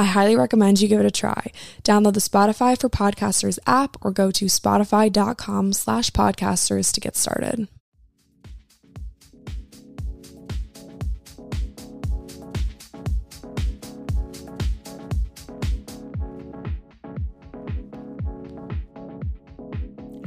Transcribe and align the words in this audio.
I 0.00 0.04
highly 0.04 0.34
recommend 0.34 0.80
you 0.80 0.88
give 0.88 0.98
it 0.98 1.04
a 1.04 1.10
try. 1.10 1.52
Download 1.84 2.14
the 2.14 2.20
Spotify 2.20 2.80
for 2.80 2.88
Podcasters 2.88 3.58
app 3.66 3.98
or 4.00 4.10
go 4.10 4.30
to 4.30 4.46
spotify.com 4.46 5.74
slash 5.74 6.10
podcasters 6.12 6.90
to 6.94 7.00
get 7.00 7.16
started. 7.16 7.68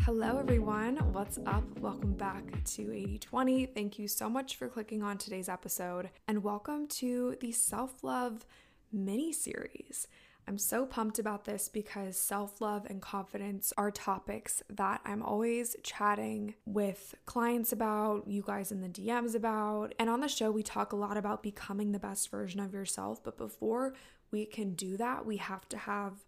Hello, 0.05 0.37
everyone. 0.37 0.97
What's 1.13 1.39
up? 1.47 1.63
Welcome 1.79 2.13
back 2.13 2.63
to 2.75 2.93
8020. 2.93 3.65
Thank 3.65 3.97
you 3.97 4.07
so 4.07 4.29
much 4.29 4.55
for 4.55 4.67
clicking 4.67 5.01
on 5.01 5.17
today's 5.17 5.49
episode, 5.49 6.11
and 6.27 6.43
welcome 6.43 6.85
to 6.89 7.37
the 7.41 7.51
Self 7.51 8.03
Love 8.03 8.45
mini 8.93 9.33
series. 9.33 10.07
I'm 10.47 10.57
so 10.57 10.85
pumped 10.85 11.19
about 11.19 11.45
this 11.45 11.69
because 11.69 12.17
self 12.17 12.59
love 12.59 12.85
and 12.89 13.01
confidence 13.01 13.71
are 13.77 13.91
topics 13.91 14.61
that 14.69 15.01
I'm 15.05 15.23
always 15.23 15.75
chatting 15.83 16.55
with 16.65 17.15
clients 17.25 17.71
about, 17.71 18.27
you 18.27 18.43
guys 18.45 18.71
in 18.71 18.81
the 18.81 18.89
DMs 18.89 19.35
about. 19.35 19.93
And 19.97 20.09
on 20.09 20.19
the 20.19 20.27
show, 20.27 20.51
we 20.51 20.63
talk 20.63 20.91
a 20.91 20.97
lot 20.97 21.15
about 21.15 21.43
becoming 21.43 21.91
the 21.91 21.99
best 21.99 22.29
version 22.29 22.59
of 22.59 22.73
yourself. 22.73 23.23
But 23.23 23.37
before 23.37 23.93
we 24.31 24.45
can 24.45 24.73
do 24.73 24.97
that, 24.97 25.25
we 25.25 25.37
have 25.37 25.67
to 25.69 25.77
have 25.77 26.25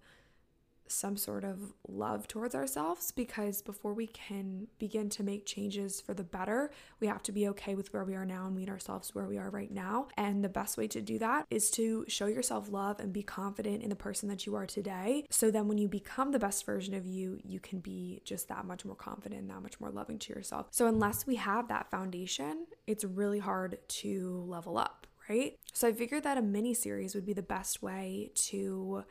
some 0.87 1.17
sort 1.17 1.43
of 1.43 1.73
love 1.87 2.27
towards 2.27 2.53
ourselves 2.53 3.11
because 3.11 3.61
before 3.61 3.93
we 3.93 4.07
can 4.07 4.67
begin 4.77 5.09
to 5.09 5.23
make 5.23 5.45
changes 5.45 6.01
for 6.01 6.13
the 6.13 6.23
better, 6.23 6.71
we 6.99 7.07
have 7.07 7.23
to 7.23 7.31
be 7.31 7.47
okay 7.47 7.75
with 7.75 7.93
where 7.93 8.03
we 8.03 8.15
are 8.15 8.25
now 8.25 8.47
and 8.47 8.55
meet 8.55 8.69
ourselves 8.69 9.15
where 9.15 9.27
we 9.27 9.37
are 9.37 9.49
right 9.49 9.71
now. 9.71 10.07
And 10.17 10.43
the 10.43 10.49
best 10.49 10.77
way 10.77 10.87
to 10.87 11.01
do 11.01 11.17
that 11.19 11.45
is 11.49 11.71
to 11.71 12.05
show 12.07 12.25
yourself 12.25 12.71
love 12.71 12.99
and 12.99 13.13
be 13.13 13.23
confident 13.23 13.83
in 13.83 13.89
the 13.89 13.95
person 13.95 14.29
that 14.29 14.45
you 14.45 14.55
are 14.55 14.65
today. 14.65 15.25
So 15.29 15.51
then 15.51 15.67
when 15.67 15.77
you 15.77 15.87
become 15.87 16.31
the 16.31 16.39
best 16.39 16.65
version 16.65 16.93
of 16.93 17.05
you, 17.05 17.39
you 17.43 17.59
can 17.59 17.79
be 17.79 18.21
just 18.25 18.47
that 18.49 18.65
much 18.65 18.85
more 18.85 18.95
confident 18.95 19.45
that 19.47 19.61
much 19.61 19.79
more 19.79 19.89
loving 19.89 20.19
to 20.19 20.33
yourself. 20.33 20.67
So 20.71 20.87
unless 20.87 21.25
we 21.25 21.35
have 21.35 21.67
that 21.67 21.89
foundation, 21.89 22.67
it's 22.87 23.03
really 23.03 23.39
hard 23.39 23.77
to 23.87 24.45
level 24.47 24.77
up, 24.77 25.07
right? 25.29 25.57
So 25.73 25.87
I 25.87 25.93
figured 25.93 26.23
that 26.23 26.37
a 26.37 26.41
mini 26.41 26.73
series 26.73 27.15
would 27.15 27.25
be 27.25 27.33
the 27.33 27.41
best 27.41 27.81
way 27.81 28.31
to 28.35 29.03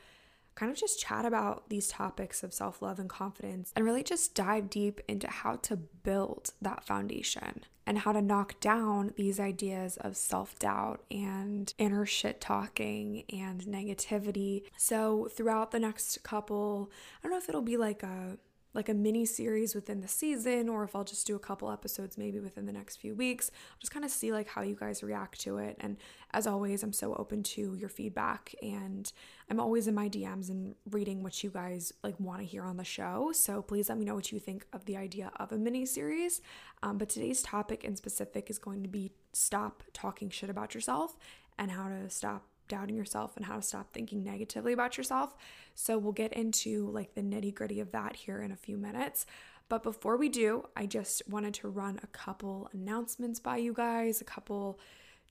kind 0.54 0.70
of 0.70 0.78
just 0.78 1.00
chat 1.00 1.24
about 1.24 1.68
these 1.68 1.88
topics 1.88 2.42
of 2.42 2.54
self 2.54 2.82
love 2.82 2.98
and 2.98 3.08
confidence 3.08 3.72
and 3.74 3.84
really 3.84 4.02
just 4.02 4.34
dive 4.34 4.70
deep 4.70 5.00
into 5.08 5.28
how 5.28 5.56
to 5.56 5.76
build 5.76 6.52
that 6.62 6.84
foundation 6.84 7.64
and 7.86 7.98
how 7.98 8.12
to 8.12 8.22
knock 8.22 8.58
down 8.60 9.12
these 9.16 9.38
ideas 9.38 9.96
of 9.98 10.16
self 10.16 10.58
doubt 10.58 11.02
and 11.10 11.74
inner 11.78 12.06
shit 12.06 12.40
talking 12.40 13.24
and 13.30 13.62
negativity. 13.62 14.62
So, 14.76 15.28
throughout 15.32 15.70
the 15.70 15.80
next 15.80 16.22
couple, 16.22 16.90
I 17.18 17.22
don't 17.22 17.32
know 17.32 17.38
if 17.38 17.48
it'll 17.48 17.62
be 17.62 17.76
like 17.76 18.02
a 18.02 18.38
like 18.74 18.88
a 18.88 18.94
mini 18.94 19.24
series 19.24 19.74
within 19.74 20.00
the 20.00 20.08
season 20.08 20.68
or 20.68 20.84
if 20.84 20.94
I'll 20.94 21.04
just 21.04 21.26
do 21.26 21.36
a 21.36 21.40
couple 21.40 21.70
episodes 21.70 22.18
maybe 22.18 22.40
within 22.40 22.66
the 22.66 22.72
next 22.72 22.96
few 22.96 23.14
weeks. 23.14 23.50
I'll 23.54 23.80
just 23.80 23.92
kind 23.92 24.04
of 24.04 24.10
see 24.10 24.32
like 24.32 24.48
how 24.48 24.62
you 24.62 24.74
guys 24.74 25.02
react 25.02 25.40
to 25.42 25.58
it. 25.58 25.76
And 25.80 25.96
as 26.32 26.46
always, 26.46 26.82
I'm 26.82 26.92
so 26.92 27.14
open 27.14 27.42
to 27.44 27.74
your 27.74 27.88
feedback 27.88 28.54
and 28.62 29.10
I'm 29.48 29.60
always 29.60 29.86
in 29.86 29.94
my 29.94 30.08
DMs 30.08 30.50
and 30.50 30.74
reading 30.90 31.22
what 31.22 31.42
you 31.44 31.50
guys 31.50 31.92
like 32.02 32.18
want 32.18 32.40
to 32.40 32.46
hear 32.46 32.64
on 32.64 32.76
the 32.76 32.84
show. 32.84 33.30
So 33.32 33.62
please 33.62 33.88
let 33.88 33.98
me 33.98 34.04
know 34.04 34.14
what 34.14 34.32
you 34.32 34.40
think 34.40 34.66
of 34.72 34.84
the 34.86 34.96
idea 34.96 35.30
of 35.36 35.52
a 35.52 35.56
mini 35.56 35.86
series. 35.86 36.40
Um, 36.82 36.98
but 36.98 37.08
today's 37.08 37.42
topic 37.42 37.84
in 37.84 37.96
specific 37.96 38.50
is 38.50 38.58
going 38.58 38.82
to 38.82 38.88
be 38.88 39.12
stop 39.32 39.82
talking 39.92 40.30
shit 40.30 40.50
about 40.50 40.74
yourself 40.74 41.16
and 41.58 41.70
how 41.70 41.88
to 41.88 42.10
stop 42.10 42.46
doubting 42.68 42.96
yourself 42.96 43.36
and 43.36 43.46
how 43.46 43.56
to 43.56 43.62
stop 43.62 43.92
thinking 43.92 44.22
negatively 44.22 44.72
about 44.72 44.96
yourself. 44.96 45.34
So 45.74 45.98
we'll 45.98 46.12
get 46.12 46.32
into 46.32 46.90
like 46.90 47.14
the 47.14 47.22
nitty 47.22 47.54
gritty 47.54 47.80
of 47.80 47.92
that 47.92 48.16
here 48.16 48.40
in 48.40 48.52
a 48.52 48.56
few 48.56 48.76
minutes. 48.76 49.26
But 49.68 49.82
before 49.82 50.16
we 50.16 50.28
do, 50.28 50.64
I 50.76 50.86
just 50.86 51.22
wanted 51.28 51.54
to 51.54 51.68
run 51.68 51.98
a 52.02 52.06
couple 52.08 52.68
announcements 52.72 53.40
by 53.40 53.56
you 53.56 53.72
guys, 53.72 54.20
a 54.20 54.24
couple 54.24 54.78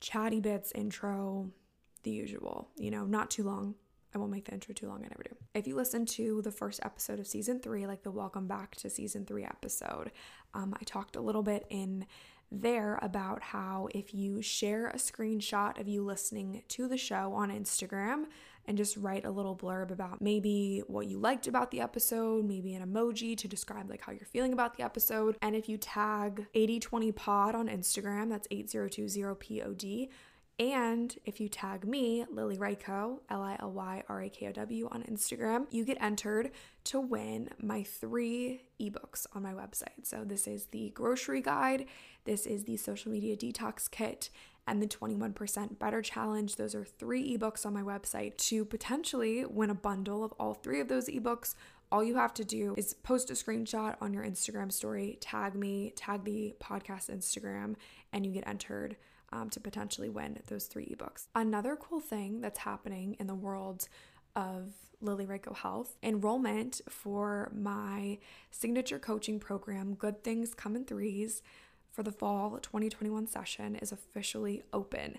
chatty 0.00 0.40
bits, 0.40 0.72
intro, 0.74 1.50
the 2.02 2.10
usual, 2.10 2.68
you 2.76 2.90
know, 2.90 3.04
not 3.04 3.30
too 3.30 3.44
long. 3.44 3.76
I 4.14 4.18
won't 4.18 4.30
make 4.30 4.44
the 4.44 4.52
intro 4.52 4.74
too 4.74 4.86
long, 4.86 4.98
I 4.98 5.08
never 5.08 5.24
do. 5.24 5.34
If 5.54 5.66
you 5.66 5.74
listen 5.74 6.06
to 6.06 6.40
the 6.42 6.52
first 6.52 6.80
episode 6.84 7.18
of 7.18 7.26
season 7.26 7.58
three, 7.58 7.86
like 7.86 8.04
the 8.04 8.12
welcome 8.12 8.46
back 8.46 8.76
to 8.76 8.90
season 8.90 9.24
three 9.24 9.44
episode, 9.44 10.12
um, 10.52 10.74
I 10.78 10.84
talked 10.84 11.16
a 11.16 11.20
little 11.20 11.42
bit 11.42 11.66
in 11.68 12.06
there 12.60 12.98
about 13.02 13.42
how 13.42 13.88
if 13.94 14.14
you 14.14 14.42
share 14.42 14.88
a 14.88 14.96
screenshot 14.96 15.80
of 15.80 15.88
you 15.88 16.02
listening 16.02 16.62
to 16.68 16.88
the 16.88 16.96
show 16.96 17.32
on 17.32 17.50
Instagram 17.50 18.26
and 18.66 18.78
just 18.78 18.96
write 18.96 19.24
a 19.24 19.30
little 19.30 19.54
blurb 19.54 19.90
about 19.90 20.22
maybe 20.22 20.82
what 20.86 21.06
you 21.06 21.18
liked 21.18 21.46
about 21.46 21.70
the 21.70 21.80
episode, 21.80 22.44
maybe 22.44 22.74
an 22.74 22.86
emoji 22.86 23.36
to 23.36 23.46
describe 23.46 23.90
like 23.90 24.00
how 24.00 24.12
you're 24.12 24.24
feeling 24.24 24.52
about 24.52 24.76
the 24.76 24.82
episode. 24.82 25.36
And 25.42 25.54
if 25.54 25.68
you 25.68 25.76
tag 25.76 26.46
8020pod 26.54 27.54
on 27.54 27.68
Instagram, 27.68 28.30
that's 28.30 28.48
8020pod, 28.48 30.08
and 30.58 31.16
if 31.24 31.40
you 31.40 31.48
tag 31.48 31.84
me, 31.84 32.24
Lily 32.30 32.56
Rakow, 32.56 33.18
L 33.28 33.42
I 33.42 33.56
L 33.58 33.72
Y 33.72 34.04
R 34.08 34.22
A 34.22 34.28
K 34.28 34.46
O 34.46 34.52
W, 34.52 34.88
on 34.92 35.02
Instagram, 35.02 35.66
you 35.70 35.84
get 35.84 35.98
entered 36.00 36.52
to 36.84 37.00
win 37.00 37.48
my 37.60 37.82
three 37.82 38.62
ebooks 38.80 39.26
on 39.34 39.42
my 39.42 39.52
website. 39.52 40.04
So, 40.04 40.22
this 40.24 40.46
is 40.46 40.66
the 40.66 40.90
grocery 40.90 41.40
guide, 41.40 41.86
this 42.24 42.46
is 42.46 42.64
the 42.64 42.76
social 42.76 43.12
media 43.12 43.36
detox 43.36 43.90
kit, 43.90 44.30
and 44.66 44.80
the 44.80 44.86
21% 44.86 45.78
Better 45.78 46.02
Challenge. 46.02 46.56
Those 46.56 46.74
are 46.74 46.84
three 46.84 47.36
ebooks 47.36 47.66
on 47.66 47.74
my 47.74 47.82
website. 47.82 48.36
To 48.48 48.64
potentially 48.64 49.44
win 49.44 49.70
a 49.70 49.74
bundle 49.74 50.24
of 50.24 50.32
all 50.38 50.54
three 50.54 50.80
of 50.80 50.88
those 50.88 51.08
ebooks, 51.08 51.54
all 51.92 52.02
you 52.02 52.16
have 52.16 52.34
to 52.34 52.44
do 52.44 52.74
is 52.76 52.94
post 52.94 53.30
a 53.30 53.34
screenshot 53.34 53.96
on 54.00 54.12
your 54.12 54.24
Instagram 54.24 54.72
story, 54.72 55.18
tag 55.20 55.54
me, 55.54 55.92
tag 55.94 56.24
the 56.24 56.54
podcast 56.60 57.10
Instagram, 57.10 57.76
and 58.12 58.24
you 58.24 58.32
get 58.32 58.48
entered 58.48 58.96
um, 59.32 59.50
to 59.50 59.60
potentially 59.60 60.08
win 60.08 60.40
those 60.46 60.66
three 60.66 60.86
ebooks. 60.86 61.26
Another 61.34 61.76
cool 61.76 62.00
thing 62.00 62.40
that's 62.40 62.60
happening 62.60 63.16
in 63.20 63.26
the 63.26 63.34
world 63.34 63.88
of 64.34 64.72
Lily 65.00 65.26
Rakow 65.26 65.56
Health 65.56 65.96
enrollment 66.02 66.80
for 66.88 67.52
my 67.54 68.18
signature 68.50 68.98
coaching 68.98 69.38
program, 69.38 69.94
Good 69.94 70.24
Things 70.24 70.54
Come 70.54 70.76
in 70.76 70.84
Threes, 70.84 71.42
for 71.94 72.02
the 72.02 72.12
fall 72.12 72.58
2021 72.58 73.28
session 73.28 73.76
is 73.76 73.92
officially 73.92 74.64
open. 74.72 75.18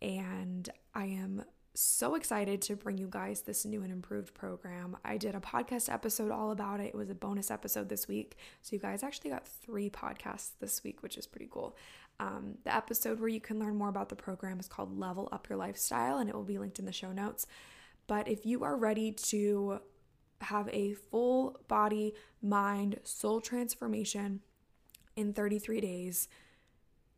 And 0.00 0.70
I 0.94 1.06
am 1.06 1.44
so 1.74 2.14
excited 2.14 2.62
to 2.62 2.76
bring 2.76 2.98
you 2.98 3.08
guys 3.10 3.42
this 3.42 3.64
new 3.64 3.82
and 3.82 3.92
improved 3.92 4.32
program. 4.32 4.96
I 5.04 5.16
did 5.16 5.34
a 5.34 5.40
podcast 5.40 5.92
episode 5.92 6.30
all 6.30 6.52
about 6.52 6.78
it. 6.78 6.86
It 6.86 6.94
was 6.94 7.10
a 7.10 7.16
bonus 7.16 7.50
episode 7.50 7.88
this 7.88 8.06
week. 8.06 8.36
So 8.62 8.76
you 8.76 8.80
guys 8.80 9.02
actually 9.02 9.30
got 9.30 9.48
three 9.48 9.90
podcasts 9.90 10.50
this 10.60 10.84
week, 10.84 11.02
which 11.02 11.18
is 11.18 11.26
pretty 11.26 11.48
cool. 11.50 11.76
Um, 12.20 12.58
the 12.62 12.72
episode 12.72 13.18
where 13.18 13.28
you 13.28 13.40
can 13.40 13.58
learn 13.58 13.74
more 13.74 13.88
about 13.88 14.08
the 14.08 14.14
program 14.14 14.60
is 14.60 14.68
called 14.68 14.96
Level 14.96 15.28
Up 15.32 15.48
Your 15.48 15.58
Lifestyle, 15.58 16.18
and 16.18 16.28
it 16.30 16.36
will 16.36 16.44
be 16.44 16.58
linked 16.58 16.78
in 16.78 16.84
the 16.84 16.92
show 16.92 17.10
notes. 17.10 17.44
But 18.06 18.28
if 18.28 18.46
you 18.46 18.62
are 18.62 18.76
ready 18.76 19.10
to 19.10 19.80
have 20.42 20.68
a 20.68 20.92
full 20.92 21.58
body, 21.66 22.14
mind, 22.40 23.00
soul 23.02 23.40
transformation 23.40 24.42
in 25.16 25.32
33 25.32 25.80
days, 25.80 26.28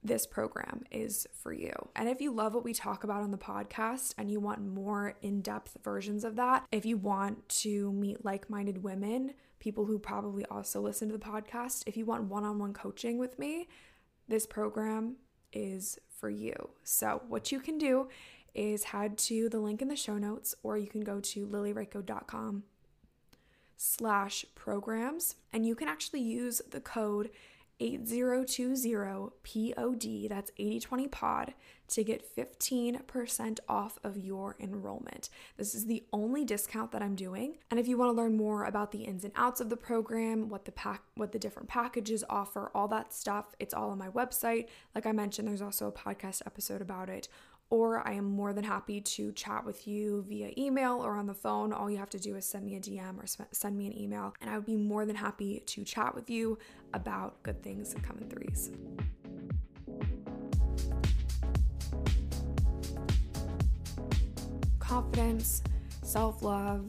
this 0.02 0.26
program 0.26 0.84
is 0.90 1.26
for 1.32 1.52
you. 1.52 1.72
And 1.96 2.08
if 2.08 2.20
you 2.20 2.32
love 2.32 2.54
what 2.54 2.64
we 2.64 2.72
talk 2.72 3.04
about 3.04 3.22
on 3.22 3.30
the 3.30 3.38
podcast 3.38 4.14
and 4.18 4.30
you 4.30 4.38
want 4.40 4.64
more 4.64 5.14
in 5.22 5.40
depth 5.40 5.76
versions 5.82 6.24
of 6.24 6.36
that, 6.36 6.64
if 6.70 6.86
you 6.86 6.96
want 6.96 7.48
to 7.48 7.92
meet 7.92 8.24
like 8.24 8.48
minded 8.48 8.82
women, 8.82 9.34
people 9.58 9.84
who 9.84 9.98
probably 9.98 10.44
also 10.46 10.80
listen 10.80 11.08
to 11.08 11.16
the 11.16 11.24
podcast, 11.24 11.82
if 11.86 11.96
you 11.96 12.04
want 12.04 12.24
one 12.24 12.44
on 12.44 12.58
one 12.58 12.72
coaching 12.72 13.18
with 13.18 13.38
me, 13.38 13.68
this 14.28 14.46
program 14.46 15.16
is 15.52 15.98
for 16.08 16.30
you. 16.30 16.70
So, 16.84 17.22
what 17.28 17.52
you 17.52 17.60
can 17.60 17.78
do 17.78 18.08
is 18.54 18.84
head 18.84 19.18
to 19.18 19.48
the 19.48 19.58
link 19.58 19.82
in 19.82 19.88
the 19.88 19.96
show 19.96 20.18
notes, 20.18 20.54
or 20.62 20.78
you 20.78 20.86
can 20.86 21.02
go 21.02 21.20
to 21.20 21.46
lilyrakow.com 21.46 22.64
slash 23.76 24.46
programs, 24.54 25.36
and 25.52 25.66
you 25.66 25.74
can 25.74 25.88
actually 25.88 26.22
use 26.22 26.62
the 26.70 26.80
code 26.80 27.30
8020POD, 27.80 30.28
that's 30.28 30.50
8020pod, 30.58 31.52
to 31.88 32.02
get 32.02 32.36
15% 32.36 33.60
off 33.68 33.98
of 34.02 34.18
your 34.18 34.56
enrollment. 34.58 35.28
This 35.56 35.74
is 35.74 35.86
the 35.86 36.04
only 36.12 36.44
discount 36.44 36.90
that 36.92 37.02
I'm 37.02 37.14
doing. 37.14 37.58
And 37.70 37.78
if 37.78 37.86
you 37.86 37.96
want 37.96 38.10
to 38.10 38.16
learn 38.16 38.36
more 38.36 38.64
about 38.64 38.92
the 38.92 39.04
ins 39.04 39.24
and 39.24 39.32
outs 39.36 39.60
of 39.60 39.68
the 39.68 39.76
program, 39.76 40.48
what 40.48 40.64
the 40.64 40.72
pack 40.72 41.02
what 41.14 41.32
the 41.32 41.38
different 41.38 41.68
packages 41.68 42.24
offer, 42.28 42.70
all 42.74 42.88
that 42.88 43.12
stuff, 43.12 43.54
it's 43.58 43.74
all 43.74 43.90
on 43.90 43.98
my 43.98 44.08
website. 44.08 44.66
Like 44.94 45.06
I 45.06 45.12
mentioned, 45.12 45.48
there's 45.48 45.62
also 45.62 45.86
a 45.86 45.92
podcast 45.92 46.42
episode 46.46 46.82
about 46.82 47.08
it 47.08 47.28
or 47.70 48.06
I 48.06 48.12
am 48.12 48.24
more 48.24 48.52
than 48.52 48.64
happy 48.64 49.00
to 49.00 49.32
chat 49.32 49.64
with 49.64 49.88
you 49.88 50.24
via 50.28 50.52
email 50.56 51.04
or 51.04 51.16
on 51.16 51.26
the 51.26 51.34
phone. 51.34 51.72
All 51.72 51.90
you 51.90 51.98
have 51.98 52.10
to 52.10 52.18
do 52.18 52.36
is 52.36 52.44
send 52.44 52.64
me 52.64 52.76
a 52.76 52.80
DM 52.80 53.18
or 53.18 53.26
send 53.52 53.76
me 53.76 53.86
an 53.86 53.98
email, 53.98 54.34
and 54.40 54.48
I 54.48 54.56
would 54.56 54.66
be 54.66 54.76
more 54.76 55.04
than 55.04 55.16
happy 55.16 55.60
to 55.66 55.84
chat 55.84 56.14
with 56.14 56.30
you 56.30 56.58
about 56.94 57.42
good 57.42 57.62
things 57.62 57.94
come 58.02 58.18
in 58.18 58.28
threes. 58.28 58.70
Confidence, 64.78 65.62
self 66.02 66.42
love, 66.42 66.84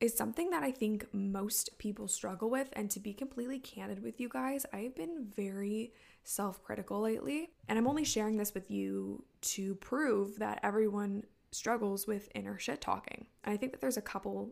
is 0.00 0.16
something 0.16 0.50
that 0.50 0.62
I 0.62 0.70
think 0.70 1.06
most 1.12 1.76
people 1.78 2.08
struggle 2.08 2.50
with. 2.50 2.68
And 2.74 2.90
to 2.90 3.00
be 3.00 3.12
completely 3.12 3.58
candid 3.58 4.02
with 4.02 4.20
you 4.20 4.28
guys, 4.28 4.64
I've 4.72 4.94
been 4.94 5.26
very 5.34 5.92
self 6.24 6.62
critical 6.62 7.00
lately. 7.00 7.50
And 7.68 7.78
I'm 7.78 7.88
only 7.88 8.04
sharing 8.04 8.36
this 8.36 8.54
with 8.54 8.70
you 8.70 9.24
to 9.42 9.74
prove 9.76 10.38
that 10.38 10.60
everyone 10.62 11.24
struggles 11.50 12.06
with 12.06 12.28
inner 12.34 12.58
shit 12.58 12.80
talking. 12.80 13.26
And 13.44 13.52
I 13.52 13.56
think 13.56 13.72
that 13.72 13.80
there's 13.80 13.96
a 13.96 14.02
couple 14.02 14.50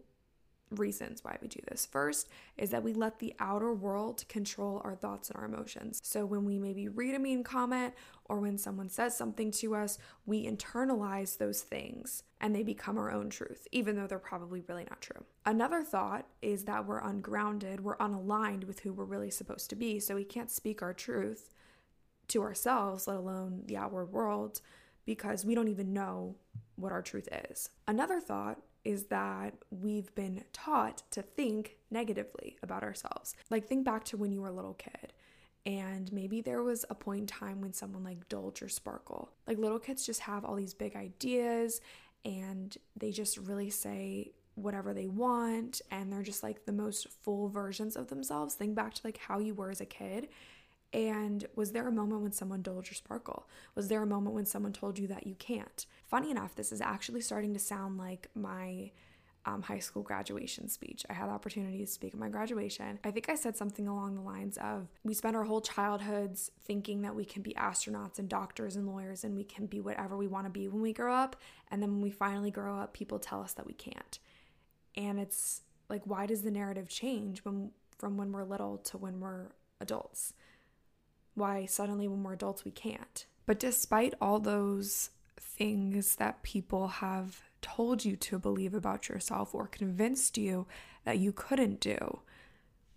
reasons 0.70 1.22
why 1.22 1.36
we 1.40 1.48
do 1.48 1.60
this. 1.68 1.86
First 1.86 2.28
is 2.56 2.70
that 2.70 2.82
we 2.82 2.92
let 2.92 3.18
the 3.18 3.34
outer 3.38 3.72
world 3.72 4.24
control 4.28 4.80
our 4.84 4.94
thoughts 4.94 5.30
and 5.30 5.38
our 5.38 5.44
emotions. 5.44 6.00
So 6.02 6.26
when 6.26 6.44
we 6.44 6.58
maybe 6.58 6.88
read 6.88 7.14
a 7.14 7.18
mean 7.18 7.44
comment 7.44 7.94
or 8.24 8.40
when 8.40 8.58
someone 8.58 8.88
says 8.88 9.16
something 9.16 9.50
to 9.52 9.74
us, 9.74 9.98
we 10.24 10.46
internalize 10.46 11.38
those 11.38 11.62
things 11.62 12.24
and 12.40 12.54
they 12.54 12.62
become 12.62 12.98
our 12.98 13.12
own 13.12 13.30
truth, 13.30 13.68
even 13.70 13.96
though 13.96 14.06
they're 14.06 14.18
probably 14.18 14.62
really 14.68 14.84
not 14.90 15.00
true. 15.00 15.24
Another 15.44 15.82
thought 15.82 16.26
is 16.42 16.64
that 16.64 16.86
we're 16.86 16.98
ungrounded, 16.98 17.80
we're 17.80 17.96
unaligned 17.98 18.64
with 18.64 18.80
who 18.80 18.92
we're 18.92 19.04
really 19.04 19.30
supposed 19.30 19.70
to 19.70 19.76
be. 19.76 20.00
So 20.00 20.16
we 20.16 20.24
can't 20.24 20.50
speak 20.50 20.82
our 20.82 20.92
truth 20.92 21.50
to 22.28 22.42
ourselves, 22.42 23.06
let 23.06 23.16
alone 23.16 23.62
the 23.66 23.76
outward 23.76 24.06
world, 24.06 24.60
because 25.04 25.44
we 25.44 25.54
don't 25.54 25.68
even 25.68 25.92
know 25.92 26.34
what 26.74 26.90
our 26.92 27.02
truth 27.02 27.28
is. 27.50 27.70
Another 27.86 28.20
thought 28.20 28.58
is 28.86 29.06
that 29.06 29.54
we've 29.70 30.14
been 30.14 30.44
taught 30.52 31.02
to 31.10 31.20
think 31.20 31.76
negatively 31.90 32.56
about 32.62 32.84
ourselves. 32.84 33.34
Like, 33.50 33.66
think 33.66 33.84
back 33.84 34.04
to 34.04 34.16
when 34.16 34.30
you 34.30 34.40
were 34.40 34.48
a 34.48 34.52
little 34.52 34.74
kid. 34.74 35.12
And 35.66 36.12
maybe 36.12 36.40
there 36.40 36.62
was 36.62 36.84
a 36.88 36.94
point 36.94 37.22
in 37.22 37.26
time 37.26 37.60
when 37.60 37.72
someone 37.72 38.04
like 38.04 38.28
Dulge 38.28 38.62
or 38.62 38.68
Sparkle. 38.68 39.32
Like 39.48 39.58
little 39.58 39.80
kids 39.80 40.06
just 40.06 40.20
have 40.20 40.44
all 40.44 40.54
these 40.54 40.74
big 40.74 40.94
ideas 40.94 41.80
and 42.24 42.76
they 42.94 43.10
just 43.10 43.36
really 43.36 43.70
say 43.70 44.30
whatever 44.54 44.94
they 44.94 45.08
want 45.08 45.82
and 45.90 46.12
they're 46.12 46.22
just 46.22 46.44
like 46.44 46.64
the 46.66 46.72
most 46.72 47.08
full 47.24 47.48
versions 47.48 47.96
of 47.96 48.06
themselves. 48.06 48.54
Think 48.54 48.76
back 48.76 48.94
to 48.94 49.00
like 49.02 49.18
how 49.18 49.40
you 49.40 49.54
were 49.54 49.70
as 49.70 49.80
a 49.80 49.86
kid 49.86 50.28
and 50.96 51.44
was 51.54 51.72
there 51.72 51.86
a 51.86 51.92
moment 51.92 52.22
when 52.22 52.32
someone 52.32 52.62
told 52.62 52.86
your 52.86 52.94
sparkle? 52.94 53.46
Was 53.74 53.88
there 53.88 54.02
a 54.02 54.06
moment 54.06 54.34
when 54.34 54.46
someone 54.46 54.72
told 54.72 54.98
you 54.98 55.06
that 55.08 55.26
you 55.26 55.34
can't? 55.34 55.84
Funny 56.06 56.30
enough, 56.30 56.54
this 56.54 56.72
is 56.72 56.80
actually 56.80 57.20
starting 57.20 57.52
to 57.52 57.60
sound 57.60 57.98
like 57.98 58.28
my 58.34 58.92
um, 59.44 59.60
high 59.60 59.78
school 59.78 60.02
graduation 60.02 60.70
speech. 60.70 61.04
I 61.10 61.12
had 61.12 61.28
the 61.28 61.34
opportunity 61.34 61.84
to 61.84 61.86
speak 61.86 62.14
at 62.14 62.18
my 62.18 62.30
graduation. 62.30 62.98
I 63.04 63.10
think 63.10 63.28
I 63.28 63.34
said 63.34 63.58
something 63.58 63.86
along 63.86 64.14
the 64.14 64.22
lines 64.22 64.56
of 64.56 64.88
We 65.04 65.12
spend 65.12 65.36
our 65.36 65.44
whole 65.44 65.60
childhoods 65.60 66.50
thinking 66.64 67.02
that 67.02 67.14
we 67.14 67.26
can 67.26 67.42
be 67.42 67.52
astronauts 67.52 68.18
and 68.18 68.26
doctors 68.26 68.74
and 68.76 68.86
lawyers 68.86 69.22
and 69.22 69.36
we 69.36 69.44
can 69.44 69.66
be 69.66 69.82
whatever 69.82 70.16
we 70.16 70.26
want 70.26 70.46
to 70.46 70.50
be 70.50 70.66
when 70.66 70.80
we 70.80 70.94
grow 70.94 71.12
up. 71.12 71.36
And 71.70 71.82
then 71.82 71.92
when 71.92 72.00
we 72.00 72.10
finally 72.10 72.50
grow 72.50 72.74
up, 72.74 72.94
people 72.94 73.18
tell 73.18 73.42
us 73.42 73.52
that 73.52 73.66
we 73.66 73.74
can't. 73.74 74.18
And 74.96 75.20
it's 75.20 75.60
like, 75.90 76.02
why 76.06 76.24
does 76.24 76.40
the 76.40 76.50
narrative 76.50 76.88
change 76.88 77.40
when 77.40 77.72
from 77.98 78.16
when 78.16 78.32
we're 78.32 78.44
little 78.44 78.78
to 78.78 78.96
when 78.96 79.20
we're 79.20 79.48
adults? 79.78 80.32
Why 81.36 81.66
suddenly 81.66 82.08
when 82.08 82.24
we're 82.24 82.32
adults 82.32 82.64
we 82.64 82.72
can't. 82.72 83.26
But 83.44 83.60
despite 83.60 84.14
all 84.20 84.40
those 84.40 85.10
things 85.38 86.16
that 86.16 86.42
people 86.42 86.88
have 86.88 87.42
told 87.62 88.04
you 88.04 88.16
to 88.16 88.38
believe 88.38 88.74
about 88.74 89.08
yourself 89.08 89.54
or 89.54 89.68
convinced 89.68 90.36
you 90.36 90.66
that 91.04 91.18
you 91.18 91.32
couldn't 91.32 91.80
do, 91.80 92.20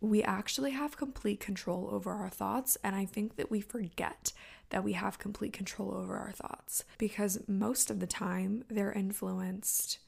we 0.01 0.23
actually 0.23 0.71
have 0.71 0.97
complete 0.97 1.39
control 1.39 1.89
over 1.91 2.11
our 2.11 2.29
thoughts. 2.29 2.77
And 2.83 2.95
I 2.95 3.05
think 3.05 3.35
that 3.35 3.51
we 3.51 3.61
forget 3.61 4.31
that 4.69 4.83
we 4.83 4.93
have 4.93 5.19
complete 5.19 5.53
control 5.53 5.93
over 5.93 6.17
our 6.17 6.31
thoughts 6.31 6.83
because 6.97 7.43
most 7.47 7.91
of 7.91 7.99
the 7.99 8.07
time 8.07 8.63
they're 8.69 8.91
influenced 8.91 9.99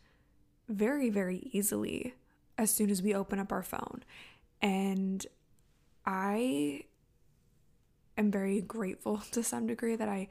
very, 0.69 1.09
very 1.09 1.49
easily 1.51 2.13
as 2.57 2.71
soon 2.71 2.89
as 2.89 3.01
we 3.01 3.13
open 3.13 3.39
up 3.39 3.51
our 3.51 3.63
phone. 3.63 4.03
And 4.61 5.25
I 6.05 6.85
am 8.17 8.31
very 8.31 8.61
grateful 8.61 9.17
to 9.31 9.43
some 9.43 9.67
degree 9.67 9.95
that 9.95 10.09
I 10.09 10.27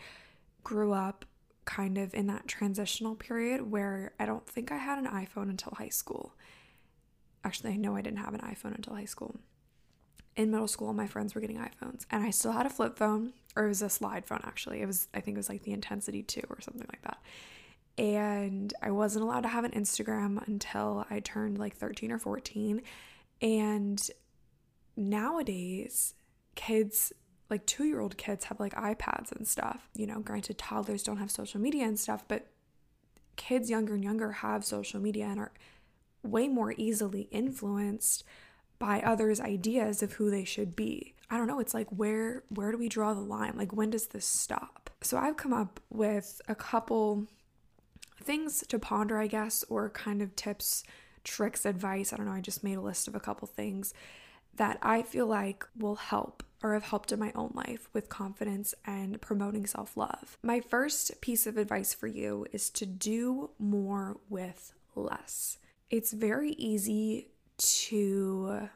grew 0.63 0.93
up 0.93 1.25
kind 1.65 1.99
of 1.99 2.15
in 2.15 2.27
that 2.27 2.49
transitional 2.49 3.15
period 3.15 3.71
where 3.71 4.13
I 4.19 4.27
don't 4.27 4.47
think 4.47 4.73
I 4.73 4.79
had 4.79 4.99
an 4.99 5.07
iPhone 5.07 5.51
until 5.51 5.73
high 5.77 5.89
school. 5.89 6.35
Actually, 7.45 7.73
I 7.73 7.77
know 7.77 7.97
I 7.97 8.03
didn't 8.03 8.19
have 8.19 8.35
an 8.35 8.41
iPhone 8.41 8.75
until 8.75 8.95
high 8.95 9.05
school. 9.05 9.41
In 10.37 10.51
middle 10.51 10.69
school, 10.69 10.93
my 10.93 11.07
friends 11.07 11.35
were 11.35 11.41
getting 11.41 11.59
iPhones, 11.59 12.07
and 12.11 12.23
I 12.23 12.31
still 12.31 12.53
had 12.53 12.67
a 12.67 12.71
flip 12.71 12.97
phone, 12.97 13.33
or 13.57 13.65
it 13.65 13.69
was 13.69 13.83
a 13.83 13.91
slide 13.91 14.27
phone 14.27 14.41
actually. 14.45 14.81
It 14.81 14.87
was, 14.87 15.09
I 15.13 15.21
think 15.21 15.37
it 15.37 15.39
was 15.39 15.49
like 15.49 15.63
the 15.63 15.73
Intensity 15.73 16.23
2 16.23 16.43
or 16.49 16.61
something 16.61 16.87
like 16.89 17.03
that. 17.03 17.19
And 17.99 18.73
I 18.83 18.91
wasn't 18.91 19.25
allowed 19.25 19.43
to 19.43 19.49
have 19.49 19.65
an 19.65 19.73
Instagram 19.73 20.47
until 20.47 21.05
I 21.11 21.21
turned 21.21 21.59
like 21.59 21.77
13 21.77 22.11
or 22.13 22.19
14. 22.19 22.83
And 23.43 24.11
nowadays, 24.97 26.15
kids 26.55 27.13
like 27.51 27.67
two 27.67 27.85
year 27.85 28.01
old 28.01 28.17
kids 28.17 28.45
have 28.47 28.61
like 28.61 28.75
iPads 28.75 29.33
and 29.33 29.47
stuff. 29.47 29.89
You 29.95 30.07
know, 30.07 30.21
granted, 30.21 30.59
toddlers 30.59 31.03
don't 31.03 31.19
have 31.19 31.31
social 31.31 31.61
media 31.61 31.85
and 31.85 31.99
stuff, 31.99 32.25
but 32.29 32.47
kids 33.37 33.69
younger 33.71 33.95
and 33.95 34.05
younger 34.05 34.33
have 34.33 34.65
social 34.65 35.01
media 35.01 35.27
and 35.27 35.41
are 35.41 35.53
way 36.23 36.49
more 36.49 36.75
easily 36.77 37.23
influenced 37.31 38.25
by 38.79 39.01
others' 39.01 39.41
ideas 39.41 40.03
of 40.03 40.15
who 40.15 40.31
they 40.31 40.45
should 40.45 40.77
be. 40.77 41.15
I 41.31 41.37
don't 41.37 41.47
know, 41.47 41.61
it's 41.61 41.75
like 41.75 41.89
where 41.91 42.45
where 42.49 42.73
do 42.73 42.79
we 42.79 42.89
draw 42.89 43.15
the 43.15 43.21
line? 43.21 43.55
Like 43.57 43.73
when 43.73 43.91
does 43.91 44.09
this 44.09 44.27
stop? 44.27 44.91
So 45.03 45.17
I've 45.17 45.37
come 45.37 45.53
up 45.53 45.81
with 45.91 46.41
a 46.49 46.55
couple 46.55 47.27
things 48.23 48.65
to 48.69 48.79
ponder, 48.79 49.19
I 49.19 49.27
guess, 49.27 49.65
or 49.69 49.91
kind 49.91 50.21
of 50.23 50.37
tips, 50.37 50.85
tricks, 51.25 51.65
advice. 51.65 52.13
I 52.13 52.17
don't 52.17 52.27
know, 52.27 52.33
I 52.33 52.41
just 52.41 52.65
made 52.65 52.77
a 52.77 52.83
list 52.83 53.09
of 53.09 53.15
a 53.15 53.21
couple 53.21 53.49
things 53.49 53.95
that 54.57 54.79
I 54.83 55.03
feel 55.03 55.27
like 55.27 55.65
will 55.77 55.97
help 55.97 56.43
or 56.63 56.75
have 56.75 56.85
helped 56.85 57.13
in 57.13 57.19
my 57.19 57.33
own 57.35 57.53
life 57.55 57.89
with 57.93 58.09
confidence 58.09 58.75
and 58.85 59.21
promoting 59.21 59.67
self 59.67 59.97
love. 59.97 60.37
My 60.43 60.61
first 60.61 61.21
piece 61.21 61.47
of 61.47 61.57
advice 61.57 61.95
for 61.95 62.07
you 62.07 62.47
is 62.53 62.71
to 62.71 62.87
do 62.87 63.51
more 63.59 64.19
with 64.29 64.75
less. 64.95 65.59
It's 65.89 66.13
very 66.13 66.53
easy 66.53 67.29
to 67.59 68.69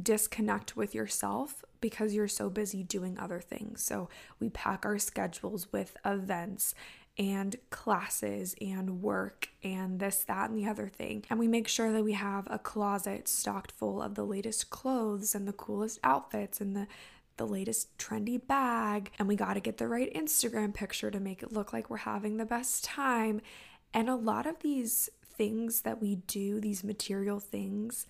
disconnect 0.00 0.76
with 0.76 0.94
yourself 0.94 1.64
because 1.80 2.14
you're 2.14 2.28
so 2.28 2.48
busy 2.48 2.82
doing 2.82 3.18
other 3.18 3.40
things. 3.40 3.82
So 3.82 4.08
we 4.38 4.48
pack 4.48 4.84
our 4.84 4.98
schedules 4.98 5.72
with 5.72 5.96
events 6.04 6.74
and 7.18 7.56
classes 7.70 8.54
and 8.60 9.02
work 9.02 9.50
and 9.62 10.00
this, 10.00 10.24
that, 10.24 10.50
and 10.50 10.58
the 10.58 10.66
other 10.66 10.88
thing. 10.88 11.24
And 11.28 11.38
we 11.38 11.48
make 11.48 11.68
sure 11.68 11.92
that 11.92 12.04
we 12.04 12.14
have 12.14 12.46
a 12.50 12.58
closet 12.58 13.28
stocked 13.28 13.72
full 13.72 14.00
of 14.00 14.14
the 14.14 14.24
latest 14.24 14.70
clothes 14.70 15.34
and 15.34 15.46
the 15.46 15.52
coolest 15.52 15.98
outfits 16.02 16.60
and 16.60 16.74
the 16.76 16.86
the 17.36 17.46
latest 17.46 17.96
trendy 17.96 18.38
bag 18.46 19.10
and 19.18 19.26
we 19.26 19.34
got 19.34 19.54
to 19.54 19.60
get 19.60 19.78
the 19.78 19.88
right 19.88 20.12
Instagram 20.12 20.74
picture 20.74 21.10
to 21.10 21.18
make 21.18 21.42
it 21.42 21.50
look 21.50 21.72
like 21.72 21.88
we're 21.88 21.96
having 21.96 22.36
the 22.36 22.44
best 22.44 22.84
time. 22.84 23.40
And 23.94 24.10
a 24.10 24.14
lot 24.14 24.46
of 24.46 24.60
these 24.60 25.08
things 25.24 25.80
that 25.80 26.02
we 26.02 26.16
do, 26.16 26.60
these 26.60 26.84
material 26.84 27.40
things, 27.40 28.06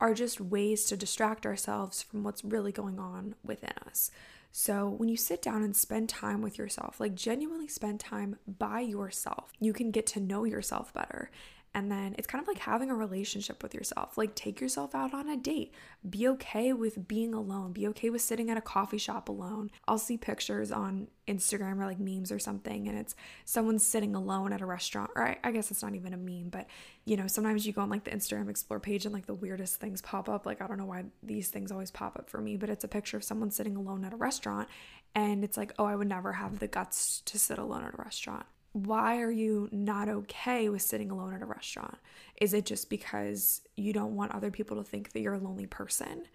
are 0.00 0.14
just 0.14 0.40
ways 0.40 0.86
to 0.86 0.96
distract 0.96 1.44
ourselves 1.44 2.02
from 2.02 2.24
what's 2.24 2.42
really 2.42 2.72
going 2.72 2.98
on 2.98 3.34
within 3.44 3.74
us. 3.86 4.10
So, 4.52 4.88
when 4.88 5.08
you 5.08 5.16
sit 5.16 5.42
down 5.42 5.62
and 5.62 5.76
spend 5.76 6.08
time 6.08 6.42
with 6.42 6.58
yourself, 6.58 6.98
like 6.98 7.14
genuinely 7.14 7.68
spend 7.68 8.00
time 8.00 8.36
by 8.46 8.80
yourself, 8.80 9.52
you 9.60 9.72
can 9.72 9.90
get 9.92 10.06
to 10.08 10.20
know 10.20 10.44
yourself 10.44 10.92
better. 10.92 11.30
And 11.72 11.90
then 11.90 12.16
it's 12.18 12.26
kind 12.26 12.42
of 12.42 12.48
like 12.48 12.58
having 12.58 12.90
a 12.90 12.96
relationship 12.96 13.62
with 13.62 13.74
yourself. 13.74 14.18
Like, 14.18 14.34
take 14.34 14.60
yourself 14.60 14.92
out 14.92 15.14
on 15.14 15.28
a 15.28 15.36
date. 15.36 15.72
Be 16.08 16.26
okay 16.28 16.72
with 16.72 17.06
being 17.06 17.32
alone. 17.32 17.72
Be 17.72 17.86
okay 17.88 18.10
with 18.10 18.22
sitting 18.22 18.50
at 18.50 18.56
a 18.56 18.60
coffee 18.60 18.98
shop 18.98 19.28
alone. 19.28 19.70
I'll 19.86 19.96
see 19.96 20.16
pictures 20.16 20.72
on 20.72 21.06
Instagram 21.28 21.78
or 21.78 21.86
like 21.86 22.00
memes 22.00 22.32
or 22.32 22.40
something, 22.40 22.88
and 22.88 22.98
it's 22.98 23.14
someone 23.44 23.78
sitting 23.78 24.16
alone 24.16 24.52
at 24.52 24.60
a 24.60 24.66
restaurant. 24.66 25.12
Or 25.14 25.28
I, 25.28 25.38
I 25.44 25.52
guess 25.52 25.70
it's 25.70 25.82
not 25.82 25.94
even 25.94 26.12
a 26.12 26.16
meme, 26.16 26.48
but 26.50 26.66
you 27.04 27.16
know, 27.16 27.28
sometimes 27.28 27.64
you 27.64 27.72
go 27.72 27.82
on 27.82 27.88
like 27.88 28.02
the 28.02 28.10
Instagram 28.10 28.50
Explore 28.50 28.80
page 28.80 29.04
and 29.04 29.14
like 29.14 29.26
the 29.26 29.34
weirdest 29.34 29.76
things 29.76 30.02
pop 30.02 30.28
up. 30.28 30.46
Like, 30.46 30.60
I 30.60 30.66
don't 30.66 30.78
know 30.78 30.86
why 30.86 31.04
these 31.22 31.50
things 31.50 31.70
always 31.70 31.92
pop 31.92 32.18
up 32.18 32.28
for 32.28 32.40
me, 32.40 32.56
but 32.56 32.68
it's 32.68 32.82
a 32.82 32.88
picture 32.88 33.16
of 33.16 33.22
someone 33.22 33.52
sitting 33.52 33.76
alone 33.76 34.04
at 34.04 34.12
a 34.12 34.16
restaurant. 34.16 34.68
And 35.14 35.44
it's 35.44 35.56
like, 35.56 35.72
oh, 35.78 35.84
I 35.84 35.94
would 35.94 36.08
never 36.08 36.32
have 36.32 36.58
the 36.58 36.66
guts 36.66 37.20
to 37.26 37.38
sit 37.38 37.58
alone 37.58 37.84
at 37.84 37.94
a 37.94 38.02
restaurant 38.02 38.46
why 38.72 39.20
are 39.20 39.30
you 39.30 39.68
not 39.72 40.08
okay 40.08 40.68
with 40.68 40.82
sitting 40.82 41.10
alone 41.10 41.34
at 41.34 41.42
a 41.42 41.46
restaurant? 41.46 41.98
Is 42.40 42.54
it 42.54 42.66
just 42.66 42.88
because 42.88 43.62
you 43.76 43.92
don't 43.92 44.14
want 44.14 44.32
other 44.32 44.50
people 44.50 44.76
to 44.76 44.84
think 44.84 45.12
that 45.12 45.20
you're 45.20 45.34
a 45.34 45.38
lonely 45.38 45.66
person? 45.66 46.26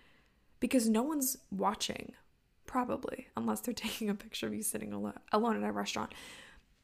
Because 0.59 0.89
no 0.89 1.03
one's 1.03 1.37
watching, 1.51 2.13
probably, 2.65 3.27
unless 3.37 3.61
they're 3.61 3.73
taking 3.75 4.09
a 4.09 4.15
picture 4.15 4.47
of 4.47 4.53
you 4.53 4.63
sitting 4.63 4.93
alone 5.31 5.63
at 5.63 5.69
a 5.69 5.71
restaurant, 5.71 6.13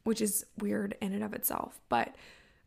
which 0.03 0.21
is 0.21 0.45
weird 0.57 0.95
in 1.01 1.13
and 1.13 1.23
of 1.23 1.33
itself. 1.33 1.81
But 1.89 2.15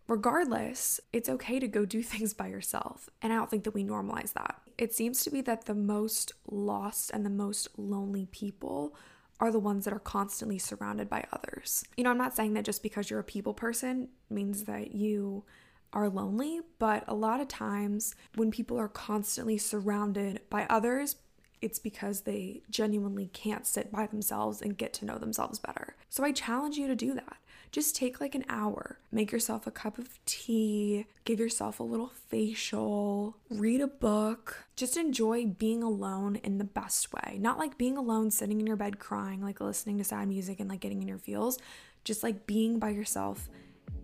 regardless, 0.06 1.00
it's 1.12 1.28
okay 1.28 1.58
to 1.58 1.68
go 1.68 1.86
do 1.86 2.02
things 2.02 2.34
by 2.34 2.48
yourself. 2.48 3.08
And 3.22 3.32
I 3.32 3.36
don't 3.36 3.50
think 3.50 3.64
that 3.64 3.74
we 3.74 3.84
normalize 3.84 4.34
that. 4.34 4.60
It 4.76 4.92
seems 4.92 5.22
to 5.22 5.30
be 5.30 5.40
that 5.42 5.64
the 5.64 5.74
most 5.74 6.32
lost 6.50 7.10
and 7.14 7.24
the 7.24 7.30
most 7.30 7.68
lonely 7.78 8.26
people 8.26 8.94
are 9.40 9.50
the 9.50 9.58
ones 9.58 9.84
that 9.84 9.94
are 9.94 9.98
constantly 9.98 10.58
surrounded 10.58 11.08
by 11.08 11.26
others. 11.32 11.84
You 11.96 12.04
know, 12.04 12.10
I'm 12.10 12.18
not 12.18 12.36
saying 12.36 12.54
that 12.54 12.64
just 12.64 12.82
because 12.82 13.10
you're 13.10 13.20
a 13.20 13.24
people 13.24 13.54
person 13.54 14.08
means 14.30 14.64
that 14.64 14.94
you 14.94 15.44
are 15.92 16.08
lonely, 16.08 16.60
but 16.78 17.04
a 17.06 17.14
lot 17.14 17.40
of 17.40 17.48
times 17.48 18.14
when 18.34 18.50
people 18.50 18.78
are 18.78 18.88
constantly 18.88 19.58
surrounded 19.58 20.40
by 20.50 20.66
others, 20.68 21.16
it's 21.60 21.78
because 21.78 22.22
they 22.22 22.62
genuinely 22.68 23.30
can't 23.32 23.66
sit 23.66 23.90
by 23.90 24.06
themselves 24.06 24.60
and 24.60 24.76
get 24.76 24.92
to 24.92 25.04
know 25.04 25.18
themselves 25.18 25.58
better. 25.58 25.96
So 26.10 26.22
I 26.24 26.32
challenge 26.32 26.76
you 26.76 26.86
to 26.88 26.96
do 26.96 27.14
that. 27.14 27.36
Just 27.74 27.96
take 27.96 28.20
like 28.20 28.36
an 28.36 28.44
hour, 28.48 29.00
make 29.10 29.32
yourself 29.32 29.66
a 29.66 29.70
cup 29.72 29.98
of 29.98 30.24
tea, 30.26 31.06
give 31.24 31.40
yourself 31.40 31.80
a 31.80 31.82
little 31.82 32.12
facial, 32.28 33.36
read 33.50 33.80
a 33.80 33.88
book. 33.88 34.66
Just 34.76 34.96
enjoy 34.96 35.46
being 35.46 35.82
alone 35.82 36.36
in 36.36 36.58
the 36.58 36.64
best 36.64 37.12
way. 37.12 37.36
Not 37.40 37.58
like 37.58 37.76
being 37.76 37.96
alone 37.96 38.30
sitting 38.30 38.60
in 38.60 38.66
your 38.68 38.76
bed 38.76 39.00
crying, 39.00 39.42
like 39.42 39.60
listening 39.60 39.98
to 39.98 40.04
sad 40.04 40.28
music 40.28 40.60
and 40.60 40.70
like 40.70 40.78
getting 40.78 41.02
in 41.02 41.08
your 41.08 41.18
feels, 41.18 41.58
just 42.04 42.22
like 42.22 42.46
being 42.46 42.78
by 42.78 42.90
yourself 42.90 43.50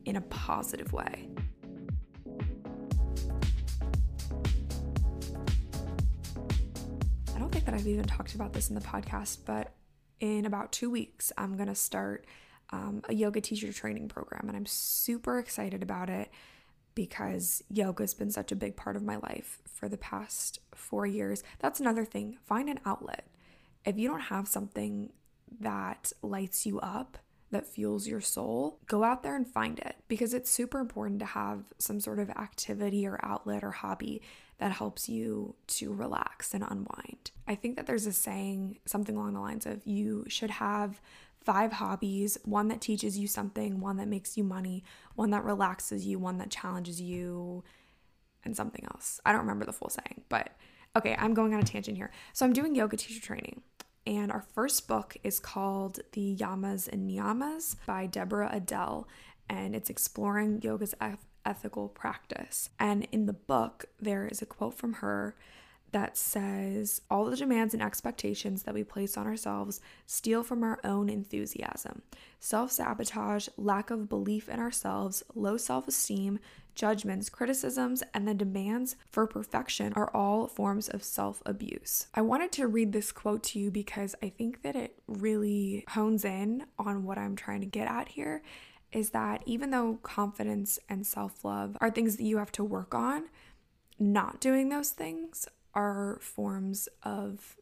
in 0.04 0.16
a 0.16 0.20
positive 0.22 0.92
way. 0.92 1.28
I 7.32 7.38
don't 7.38 7.52
think 7.52 7.66
that 7.66 7.74
I've 7.74 7.86
even 7.86 8.04
talked 8.04 8.34
about 8.34 8.52
this 8.52 8.68
in 8.68 8.74
the 8.74 8.80
podcast, 8.80 9.38
but 9.46 9.74
in 10.18 10.44
about 10.44 10.72
two 10.72 10.90
weeks, 10.90 11.32
I'm 11.38 11.54
going 11.54 11.68
to 11.68 11.76
start 11.76 12.26
um, 12.72 13.02
a 13.08 13.14
yoga 13.14 13.40
teacher 13.40 13.72
training 13.72 14.08
program, 14.08 14.46
and 14.48 14.56
I'm 14.56 14.66
super 14.66 15.38
excited 15.38 15.82
about 15.82 16.08
it 16.08 16.30
because 16.94 17.62
yoga 17.68 18.02
has 18.02 18.14
been 18.14 18.30
such 18.30 18.52
a 18.52 18.56
big 18.56 18.76
part 18.76 18.96
of 18.96 19.02
my 19.02 19.16
life 19.16 19.58
for 19.66 19.88
the 19.88 19.96
past 19.96 20.58
four 20.74 21.06
years. 21.06 21.42
That's 21.58 21.80
another 21.80 22.04
thing. 22.04 22.38
Find 22.44 22.68
an 22.68 22.80
outlet. 22.84 23.26
If 23.84 23.98
you 23.98 24.08
don't 24.08 24.20
have 24.20 24.48
something 24.48 25.12
that 25.60 26.12
lights 26.22 26.66
you 26.66 26.80
up, 26.80 27.18
that 27.50 27.66
fuels 27.66 28.06
your 28.06 28.20
soul, 28.20 28.78
go 28.86 29.02
out 29.02 29.22
there 29.22 29.34
and 29.34 29.46
find 29.46 29.78
it 29.80 29.96
because 30.08 30.34
it's 30.34 30.50
super 30.50 30.78
important 30.78 31.18
to 31.20 31.26
have 31.26 31.64
some 31.78 31.98
sort 31.98 32.18
of 32.18 32.30
activity 32.30 33.06
or 33.06 33.18
outlet 33.24 33.64
or 33.64 33.72
hobby 33.72 34.22
that 34.58 34.72
helps 34.72 35.08
you 35.08 35.56
to 35.66 35.92
relax 35.92 36.54
and 36.54 36.62
unwind. 36.62 37.30
I 37.48 37.54
think 37.54 37.76
that 37.76 37.86
there's 37.86 38.06
a 38.06 38.12
saying, 38.12 38.78
something 38.86 39.16
along 39.16 39.34
the 39.34 39.40
lines 39.40 39.66
of 39.66 39.84
you 39.86 40.24
should 40.28 40.50
have 40.50 41.00
five 41.44 41.72
hobbies 41.72 42.38
one 42.44 42.68
that 42.68 42.80
teaches 42.80 43.18
you 43.18 43.26
something, 43.26 43.80
one 43.80 43.96
that 43.96 44.08
makes 44.08 44.36
you 44.36 44.44
money, 44.44 44.84
one 45.14 45.30
that 45.30 45.44
relaxes 45.44 46.06
you, 46.06 46.18
one 46.18 46.38
that 46.38 46.50
challenges 46.50 47.00
you, 47.00 47.64
and 48.44 48.56
something 48.56 48.84
else. 48.92 49.20
I 49.24 49.32
don't 49.32 49.40
remember 49.42 49.64
the 49.64 49.72
full 49.72 49.90
saying, 49.90 50.22
but 50.28 50.50
okay, 50.96 51.16
I'm 51.18 51.34
going 51.34 51.54
on 51.54 51.60
a 51.60 51.64
tangent 51.64 51.96
here. 51.96 52.10
So 52.32 52.44
I'm 52.44 52.52
doing 52.52 52.74
yoga 52.74 52.96
teacher 52.96 53.20
training. 53.20 53.62
And 54.06 54.32
our 54.32 54.44
first 54.54 54.88
book 54.88 55.16
is 55.22 55.38
called 55.38 56.00
The 56.12 56.34
Yamas 56.36 56.88
and 56.88 57.08
Niyamas 57.08 57.76
by 57.86 58.06
Deborah 58.06 58.50
Adele, 58.50 59.06
and 59.48 59.76
it's 59.76 59.90
exploring 59.90 60.62
yoga's 60.62 60.94
eth- 61.00 61.26
ethical 61.44 61.88
practice. 61.88 62.70
And 62.78 63.06
in 63.12 63.26
the 63.26 63.34
book, 63.34 63.84
there 64.00 64.26
is 64.26 64.40
a 64.40 64.46
quote 64.46 64.74
from 64.74 64.94
her 64.94 65.36
that 65.92 66.16
says 66.16 67.00
all 67.10 67.24
the 67.24 67.36
demands 67.36 67.74
and 67.74 67.82
expectations 67.82 68.62
that 68.62 68.74
we 68.74 68.84
place 68.84 69.16
on 69.16 69.26
ourselves 69.26 69.80
steal 70.06 70.42
from 70.42 70.62
our 70.62 70.78
own 70.84 71.08
enthusiasm. 71.08 72.02
Self 72.38 72.72
sabotage, 72.72 73.48
lack 73.56 73.90
of 73.90 74.08
belief 74.08 74.48
in 74.48 74.60
ourselves, 74.60 75.22
low 75.34 75.56
self 75.56 75.88
esteem, 75.88 76.38
judgments, 76.74 77.28
criticisms, 77.28 78.02
and 78.14 78.26
the 78.26 78.34
demands 78.34 78.96
for 79.10 79.26
perfection 79.26 79.92
are 79.94 80.10
all 80.14 80.46
forms 80.46 80.88
of 80.88 81.02
self 81.02 81.42
abuse. 81.44 82.06
I 82.14 82.22
wanted 82.22 82.52
to 82.52 82.66
read 82.66 82.92
this 82.92 83.12
quote 83.12 83.42
to 83.44 83.58
you 83.58 83.70
because 83.70 84.14
I 84.22 84.28
think 84.28 84.62
that 84.62 84.76
it 84.76 84.94
really 85.06 85.84
hones 85.88 86.24
in 86.24 86.64
on 86.78 87.04
what 87.04 87.18
I'm 87.18 87.36
trying 87.36 87.60
to 87.60 87.66
get 87.66 87.88
at 87.88 88.08
here. 88.08 88.42
Is 88.92 89.10
that 89.10 89.42
even 89.46 89.70
though 89.70 90.00
confidence 90.02 90.78
and 90.88 91.06
self 91.06 91.44
love 91.44 91.76
are 91.80 91.90
things 91.90 92.16
that 92.16 92.24
you 92.24 92.38
have 92.38 92.52
to 92.52 92.64
work 92.64 92.94
on, 92.94 93.28
not 93.98 94.40
doing 94.40 94.68
those 94.68 94.90
things 94.90 95.46
are 95.74 96.18
forms 96.20 96.88
of 97.02 97.56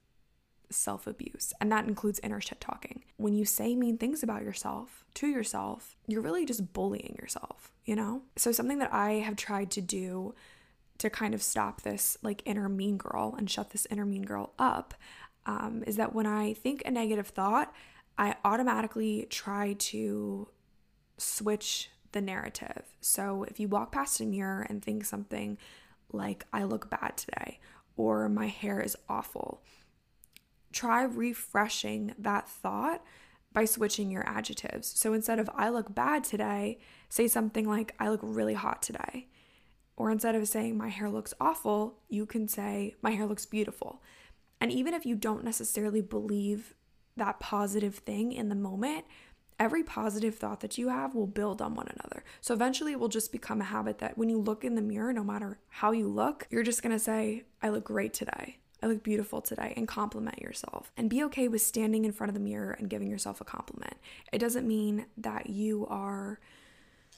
self 0.71 1.07
abuse, 1.07 1.53
and 1.61 1.71
that 1.73 1.87
includes 1.87 2.21
inner 2.23 2.41
shit 2.41 2.61
talking. 2.61 3.05
When 3.17 3.35
you 3.35 3.45
say 3.45 3.75
mean 3.75 3.99
things 3.99 4.23
about 4.23 4.43
yourself 4.43 5.05
to 5.15 5.27
yourself, 5.27 5.97
you're 6.07 6.23
really 6.23 6.45
just 6.45 6.73
bullying 6.73 7.17
yourself, 7.21 7.73
you 7.85 7.97
know? 7.97 8.23
So, 8.37 8.53
something 8.53 8.79
that 8.79 8.93
I 8.93 9.13
have 9.15 9.37
tried 9.37 9.71
to 9.73 9.81
do 9.81 10.35
to 10.99 11.11
kind 11.11 11.35
of 11.35 11.43
stop 11.43 11.83
this 11.83 12.19
like 12.23 12.43
inner 12.45 12.69
mean 12.69 12.97
girl 12.97 13.35
and 13.39 13.49
shut 13.49 13.71
this 13.71 13.87
inner 13.91 14.05
mean 14.05 14.23
girl 14.23 14.53
up 14.59 14.95
um, 15.47 15.85
is 15.87 15.97
that 15.97 16.15
when 16.15 16.27
I 16.27 16.53
think 16.55 16.83
a 16.85 16.91
negative 16.91 17.29
thought, 17.29 17.73
I 18.17 18.37
automatically 18.45 19.27
try 19.31 19.75
to 19.79 20.49
switch 21.17 21.91
the 22.13 22.21
narrative. 22.21 22.85
So, 23.01 23.45
if 23.45 23.59
you 23.61 23.69
walk 23.69 23.93
past 23.93 24.21
a 24.21 24.25
mirror 24.25 24.67
and 24.69 24.83
think 24.83 25.05
something 25.05 25.59
like, 26.13 26.45
I 26.53 26.65
look 26.65 26.91
bad 26.91 27.17
today, 27.17 27.61
or 27.99 28.29
my 28.31 28.47
hair 28.47 28.81
is 28.81 28.97
awful. 29.09 29.61
Try 30.73 31.03
refreshing 31.03 32.15
that 32.17 32.49
thought 32.49 33.03
by 33.53 33.65
switching 33.65 34.11
your 34.11 34.27
adjectives. 34.27 34.89
So 34.99 35.13
instead 35.13 35.39
of 35.39 35.51
I 35.55 35.69
look 35.69 35.95
bad 35.95 36.25
today, 36.25 36.79
say 37.09 37.27
something 37.27 37.69
like 37.69 37.95
I 37.99 38.09
look 38.09 38.21
really 38.23 38.55
hot 38.55 38.81
today. 38.81 39.27
Or 39.97 40.11
instead 40.13 40.37
of 40.37 40.47
saying 40.47 40.79
my 40.79 40.89
hair 40.89 41.11
looks 41.11 41.35
awful, 41.41 41.99
you 42.09 42.25
can 42.25 42.47
say 42.47 42.95
my 43.03 43.11
hair 43.11 43.27
looks 43.27 43.47
beautiful. 43.47 44.01
And 44.61 44.71
even 44.71 44.95
if 44.95 45.05
you 45.05 45.17
don't 45.17 45.45
necessarily 45.45 46.01
believe 46.01 46.75
that 47.17 47.41
positive 47.41 47.97
thing 47.97 48.31
in 48.31 48.49
the 48.49 48.55
moment, 48.55 49.07
every 49.59 49.83
positive 49.83 50.37
thought 50.37 50.61
that 50.61 50.79
you 50.79 50.89
have 50.89 51.15
will 51.15 51.27
build 51.27 51.61
on 51.61 51.75
one 51.75 51.89
another. 51.89 52.25
So 52.41 52.55
eventually 52.55 52.93
it 52.93 53.01
will 53.01 53.09
just 53.09 53.33
become 53.33 53.61
a 53.61 53.65
habit 53.65 53.99
that 53.99 54.17
when 54.17 54.29
you 54.29 54.39
look 54.39 54.65
in 54.65 54.75
the 54.75 54.83
mirror, 54.83 55.13
no 55.13 55.25
matter 55.25 55.59
how 55.69 55.93
you 55.93 56.09
look, 56.09 56.47
you're 56.51 56.63
just 56.63 56.83
gonna 56.83 56.99
say, 56.99 57.45
I 57.63 57.69
look 57.71 57.85
great 57.85 58.15
today. 58.15 58.59
I 58.83 58.87
look 58.87 59.03
beautiful 59.03 59.41
today 59.41 59.75
and 59.77 59.89
compliment 59.89 60.39
yourself. 60.39 60.93
And 60.97 61.11
be 61.11 61.25
okay 61.25 61.49
with 61.49 61.63
standing 61.63 62.05
in 62.05 62.13
front 62.13 62.31
of 62.31 62.35
the 62.35 62.41
mirror 62.41 62.73
and 62.73 62.89
giving 62.89 63.11
yourself 63.11 63.41
a 63.41 63.45
compliment. 63.45 63.95
It 64.33 64.39
doesn't 64.39 64.69
mean 64.69 65.07
that 65.17 65.51
you 65.51 65.87
are 65.89 66.39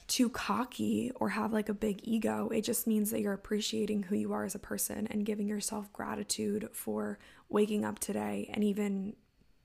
too 0.07 0.29
cocky 0.29 1.11
or 1.15 1.29
have 1.29 1.53
like 1.53 1.69
a 1.69 1.73
big 1.73 2.01
ego. 2.03 2.49
It 2.49 2.61
just 2.61 2.87
means 2.87 3.11
that 3.11 3.21
you're 3.21 3.31
appreciating 3.33 4.03
who 4.03 4.15
you 4.15 4.33
are 4.33 4.43
as 4.43 4.55
a 4.55 4.59
person 4.59 5.07
and 5.07 5.25
giving 5.25 5.47
yourself 5.47 5.93
gratitude 5.93 6.67
for 6.73 7.19
waking 7.47 7.85
up 7.85 7.99
today 7.99 8.49
and 8.53 8.63
even 8.63 9.15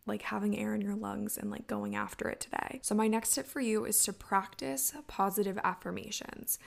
like 0.07 0.23
having 0.23 0.57
air 0.57 0.75
in 0.75 0.81
your 0.81 0.95
lungs 0.95 1.37
and 1.37 1.51
like 1.51 1.67
going 1.67 1.95
after 1.95 2.29
it 2.29 2.41
today. 2.41 2.81
So, 2.83 2.95
my 2.95 3.09
next 3.09 3.35
tip 3.35 3.47
for 3.47 3.61
you 3.61 3.85
is 3.85 4.03
to 4.05 4.13
practice 4.13 4.93
positive 5.09 5.59
affirmations. 5.65 6.59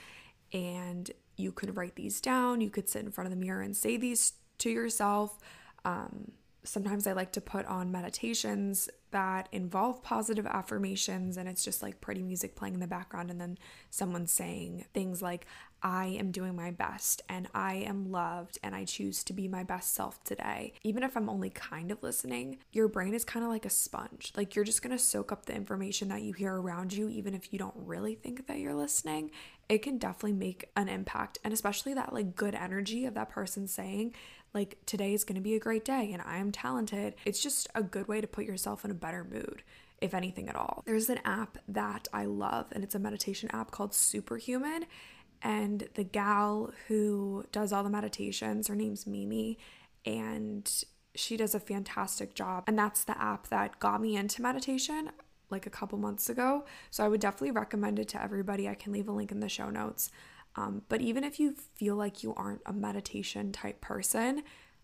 And 0.52 1.10
you 1.36 1.52
could 1.52 1.76
write 1.76 1.96
these 1.96 2.20
down, 2.20 2.60
you 2.60 2.70
could 2.70 2.88
sit 2.88 3.04
in 3.04 3.10
front 3.10 3.26
of 3.26 3.38
the 3.38 3.44
mirror 3.44 3.62
and 3.62 3.76
say 3.76 3.96
these 3.96 4.34
to 4.58 4.70
yourself. 4.70 5.38
Um, 5.84 6.32
sometimes 6.64 7.06
I 7.06 7.12
like 7.12 7.32
to 7.32 7.40
put 7.40 7.66
on 7.66 7.90
meditations 7.90 8.88
that 9.12 9.48
involve 9.50 10.02
positive 10.02 10.46
affirmations, 10.46 11.36
and 11.36 11.48
it's 11.48 11.64
just 11.64 11.82
like 11.82 12.00
pretty 12.00 12.22
music 12.22 12.54
playing 12.54 12.74
in 12.74 12.80
the 12.80 12.86
background, 12.86 13.30
and 13.30 13.40
then 13.40 13.58
someone 13.90 14.26
saying 14.26 14.84
things 14.92 15.22
like, 15.22 15.46
I 15.82 16.06
am 16.06 16.30
doing 16.30 16.54
my 16.54 16.70
best 16.70 17.22
and 17.28 17.48
I 17.54 17.74
am 17.74 18.10
loved 18.10 18.58
and 18.62 18.74
I 18.74 18.84
choose 18.84 19.24
to 19.24 19.32
be 19.32 19.48
my 19.48 19.64
best 19.64 19.94
self 19.94 20.22
today. 20.24 20.74
Even 20.82 21.02
if 21.02 21.16
I'm 21.16 21.28
only 21.28 21.50
kind 21.50 21.90
of 21.90 22.02
listening, 22.02 22.58
your 22.72 22.88
brain 22.88 23.14
is 23.14 23.24
kind 23.24 23.44
of 23.44 23.50
like 23.50 23.64
a 23.64 23.70
sponge. 23.70 24.32
Like 24.36 24.54
you're 24.54 24.64
just 24.64 24.82
going 24.82 24.96
to 24.96 25.02
soak 25.02 25.32
up 25.32 25.46
the 25.46 25.54
information 25.54 26.08
that 26.08 26.22
you 26.22 26.32
hear 26.32 26.54
around 26.54 26.92
you, 26.92 27.08
even 27.08 27.34
if 27.34 27.52
you 27.52 27.58
don't 27.58 27.74
really 27.76 28.14
think 28.14 28.46
that 28.46 28.58
you're 28.58 28.74
listening. 28.74 29.30
It 29.68 29.82
can 29.82 29.98
definitely 29.98 30.32
make 30.32 30.70
an 30.76 30.88
impact. 30.88 31.38
And 31.44 31.52
especially 31.52 31.94
that 31.94 32.12
like 32.12 32.36
good 32.36 32.54
energy 32.54 33.06
of 33.06 33.14
that 33.14 33.30
person 33.30 33.66
saying, 33.66 34.14
like, 34.52 34.78
today 34.84 35.14
is 35.14 35.22
going 35.22 35.36
to 35.36 35.40
be 35.40 35.54
a 35.54 35.60
great 35.60 35.84
day 35.84 36.10
and 36.12 36.20
I 36.22 36.38
am 36.38 36.50
talented. 36.50 37.14
It's 37.24 37.42
just 37.42 37.68
a 37.74 37.82
good 37.82 38.08
way 38.08 38.20
to 38.20 38.26
put 38.26 38.44
yourself 38.44 38.84
in 38.84 38.90
a 38.90 38.94
better 38.94 39.24
mood 39.24 39.62
if 40.00 40.14
anything 40.14 40.48
at 40.48 40.56
all. 40.56 40.82
There's 40.86 41.08
an 41.10 41.20
app 41.24 41.58
that 41.68 42.08
I 42.12 42.24
love, 42.24 42.66
and 42.72 42.82
it's 42.82 42.94
a 42.94 42.98
meditation 42.98 43.50
app 43.52 43.70
called 43.70 43.94
Superhuman. 43.94 44.86
And 45.42 45.88
the 45.94 46.04
gal 46.04 46.70
who 46.88 47.44
does 47.50 47.72
all 47.72 47.82
the 47.82 47.90
meditations, 47.90 48.68
her 48.68 48.76
name's 48.76 49.06
Mimi, 49.06 49.58
and 50.04 50.70
she 51.14 51.36
does 51.36 51.54
a 51.54 51.60
fantastic 51.60 52.34
job. 52.34 52.64
And 52.66 52.78
that's 52.78 53.04
the 53.04 53.20
app 53.20 53.48
that 53.48 53.80
got 53.80 54.00
me 54.00 54.16
into 54.16 54.42
meditation 54.42 55.10
like 55.50 55.66
a 55.66 55.70
couple 55.70 55.98
months 55.98 56.28
ago. 56.28 56.64
So 56.90 57.04
I 57.04 57.08
would 57.08 57.20
definitely 57.20 57.50
recommend 57.50 57.98
it 57.98 58.08
to 58.08 58.22
everybody. 58.22 58.68
I 58.68 58.74
can 58.74 58.92
leave 58.92 59.08
a 59.08 59.12
link 59.12 59.32
in 59.32 59.40
the 59.40 59.48
show 59.48 59.70
notes. 59.70 60.10
Um, 60.56 60.82
but 60.88 61.00
even 61.00 61.24
if 61.24 61.40
you 61.40 61.54
feel 61.74 61.96
like 61.96 62.22
you 62.22 62.34
aren't 62.34 62.62
a 62.66 62.72
meditation 62.72 63.52
type 63.52 63.80
person, 63.80 64.42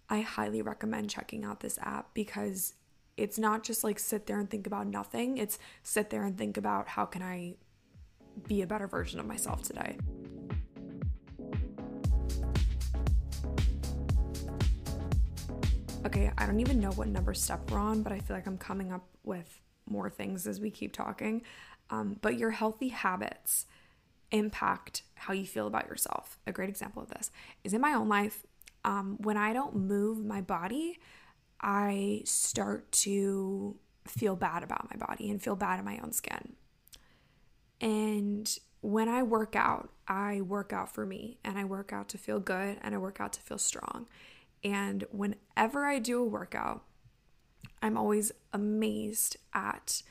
I 0.09 0.21
highly 0.21 0.63
recommend 0.63 1.11
checking 1.11 1.45
out 1.45 1.61
this 1.61 1.79
app 1.83 2.15
because 2.15 2.75
it's 3.17 3.39
not 3.39 3.65
just 3.65 3.83
like 3.83 3.99
sit 3.99 4.27
there 4.27 4.39
and 4.39 4.49
think 4.49 4.67
about 4.67 4.87
nothing. 4.87 5.39
It's 5.39 5.59
sit 5.83 6.11
there 6.11 6.25
and 6.25 6.37
think 6.37 6.57
about 6.57 6.89
how 6.89 7.05
can 7.07 7.23
I 7.23 7.55
be 8.47 8.63
a 8.63 8.67
better 8.67 8.87
version 8.87 9.19
of 9.19 9.27
myself 9.27 9.63
today. 9.63 9.97
Okay, 16.07 16.31
I 16.39 16.47
don't 16.47 16.61
even 16.61 16.79
know 16.79 16.93
what 16.93 17.09
number 17.09 17.35
step 17.35 17.69
we're 17.69 17.81
on, 17.81 18.05
but 18.05 18.13
I 18.13 18.21
feel 18.21 18.37
like 18.37 18.47
I'm 18.47 18.59
coming 18.59 18.93
up 18.93 19.05
with 19.25 19.61
more 19.91 20.09
things 20.09 20.47
as 20.47 20.61
we 20.61 20.71
keep 20.71 20.93
talking. 20.93 21.43
Um, 21.91 22.17
but 22.23 22.39
your 22.39 22.53
healthy 22.53 22.91
habits 22.91 23.67
impact 24.31 25.03
how 25.17 25.35
you 25.35 25.45
feel 25.45 25.67
about 25.67 25.89
yourself. 25.89 26.39
A 26.47 26.53
great 26.53 26.69
example 26.69 27.03
of 27.03 27.09
this 27.09 27.33
is 27.65 27.75
in 27.75 27.81
my 27.81 27.93
own 27.93 28.09
life. 28.09 28.47
Um, 28.85 29.17
when 29.21 29.37
I 29.37 29.53
don't 29.53 29.75
move 29.75 30.25
my 30.25 30.41
body, 30.41 31.01
I 31.61 32.23
start 32.25 32.93
to 32.93 33.75
feel 34.07 34.37
bad 34.37 34.63
about 34.63 34.89
my 34.89 35.05
body 35.05 35.29
and 35.29 35.43
feel 35.43 35.57
bad 35.57 35.81
in 35.81 35.85
my 35.85 35.99
own 36.05 36.13
skin. 36.13 36.53
And 37.81 38.57
when 38.81 39.09
I 39.09 39.25
work 39.25 39.57
out, 39.57 39.91
I 40.07 40.43
work 40.43 40.73
out 40.73 40.95
for 40.95 41.05
me 41.05 41.39
and 41.43 41.59
I 41.59 41.65
work 41.65 41.93
out 41.93 42.09
to 42.11 42.19
feel 42.19 42.39
good 42.39 42.79
and 42.81 42.95
I 42.95 42.99
work 42.99 43.21
out 43.21 43.33
to 43.33 43.41
feel 43.41 43.59
strong. 43.59 44.07
And 44.65 45.05
whenever 45.11 45.85
I 45.85 45.99
do 45.99 46.21
a 46.21 46.25
workout, 46.25 46.85
I'm 47.83 47.97
always 47.97 48.33
amazed 48.53 49.37
at 49.55 50.03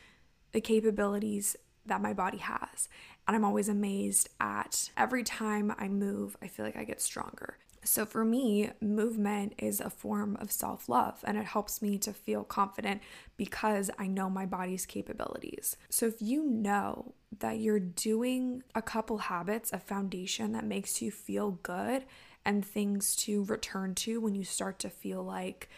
the 0.51 0.61
capabilities 0.61 1.55
that 1.85 2.01
my 2.01 2.13
body 2.13 2.37
has. 2.37 2.89
And 3.27 3.35
I'm 3.35 3.43
always 3.43 3.69
amazed 3.69 4.29
at 4.39 4.89
every 4.97 5.23
time 5.23 5.73
I 5.77 5.87
move, 5.87 6.37
I 6.41 6.47
feel 6.47 6.65
like 6.65 6.77
I 6.77 6.83
get 6.83 7.01
stronger. 7.01 7.57
So 7.85 8.05
for 8.05 8.25
me, 8.25 8.71
movement 8.81 9.53
is 9.59 9.79
a 9.79 9.91
form 9.91 10.37
of 10.41 10.51
self 10.51 10.89
love 10.89 11.19
and 11.23 11.37
it 11.37 11.45
helps 11.45 11.81
me 11.81 11.97
to 11.99 12.13
feel 12.13 12.43
confident 12.43 13.01
because 13.37 13.91
I 13.99 14.07
know 14.07 14.29
my 14.29 14.45
body's 14.45 14.85
capabilities. 14.85 15.77
So 15.89 16.07
if 16.07 16.21
you 16.21 16.43
know 16.43 17.13
that 17.39 17.59
you're 17.59 17.79
doing 17.79 18.63
a 18.73 18.81
couple 18.81 19.19
habits, 19.19 19.71
a 19.71 19.79
foundation 19.79 20.53
that 20.53 20.65
makes 20.65 21.01
you 21.01 21.11
feel 21.11 21.51
good 21.63 22.05
and 22.45 22.65
things 22.65 23.15
to 23.15 23.43
return 23.45 23.95
to 23.95 24.21
when 24.21 24.35
you 24.35 24.43
start 24.43 24.79
to 24.79 24.89
feel 24.89 25.23
like 25.23 25.69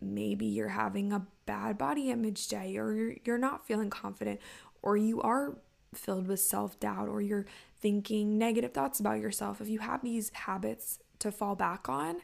maybe 0.00 0.46
you're 0.46 0.68
having 0.68 1.12
a 1.12 1.26
bad 1.46 1.76
body 1.76 2.10
image 2.10 2.48
day 2.48 2.76
or 2.76 3.16
you're, 3.24 3.38
not 3.38 3.66
feeling 3.66 3.90
confident 3.90 4.40
or 4.82 4.96
you 4.96 5.20
are 5.20 5.58
filled 5.94 6.26
with 6.26 6.40
self 6.40 6.78
doubt 6.80 7.08
or 7.08 7.20
you're 7.20 7.46
thinking 7.80 8.38
negative 8.38 8.72
thoughts 8.72 9.00
about 9.00 9.20
yourself, 9.20 9.60
if 9.60 9.68
you 9.68 9.80
have 9.80 10.02
these 10.02 10.30
habits 10.34 11.00
to 11.18 11.32
fall 11.32 11.54
back 11.54 11.88
on, 11.88 12.16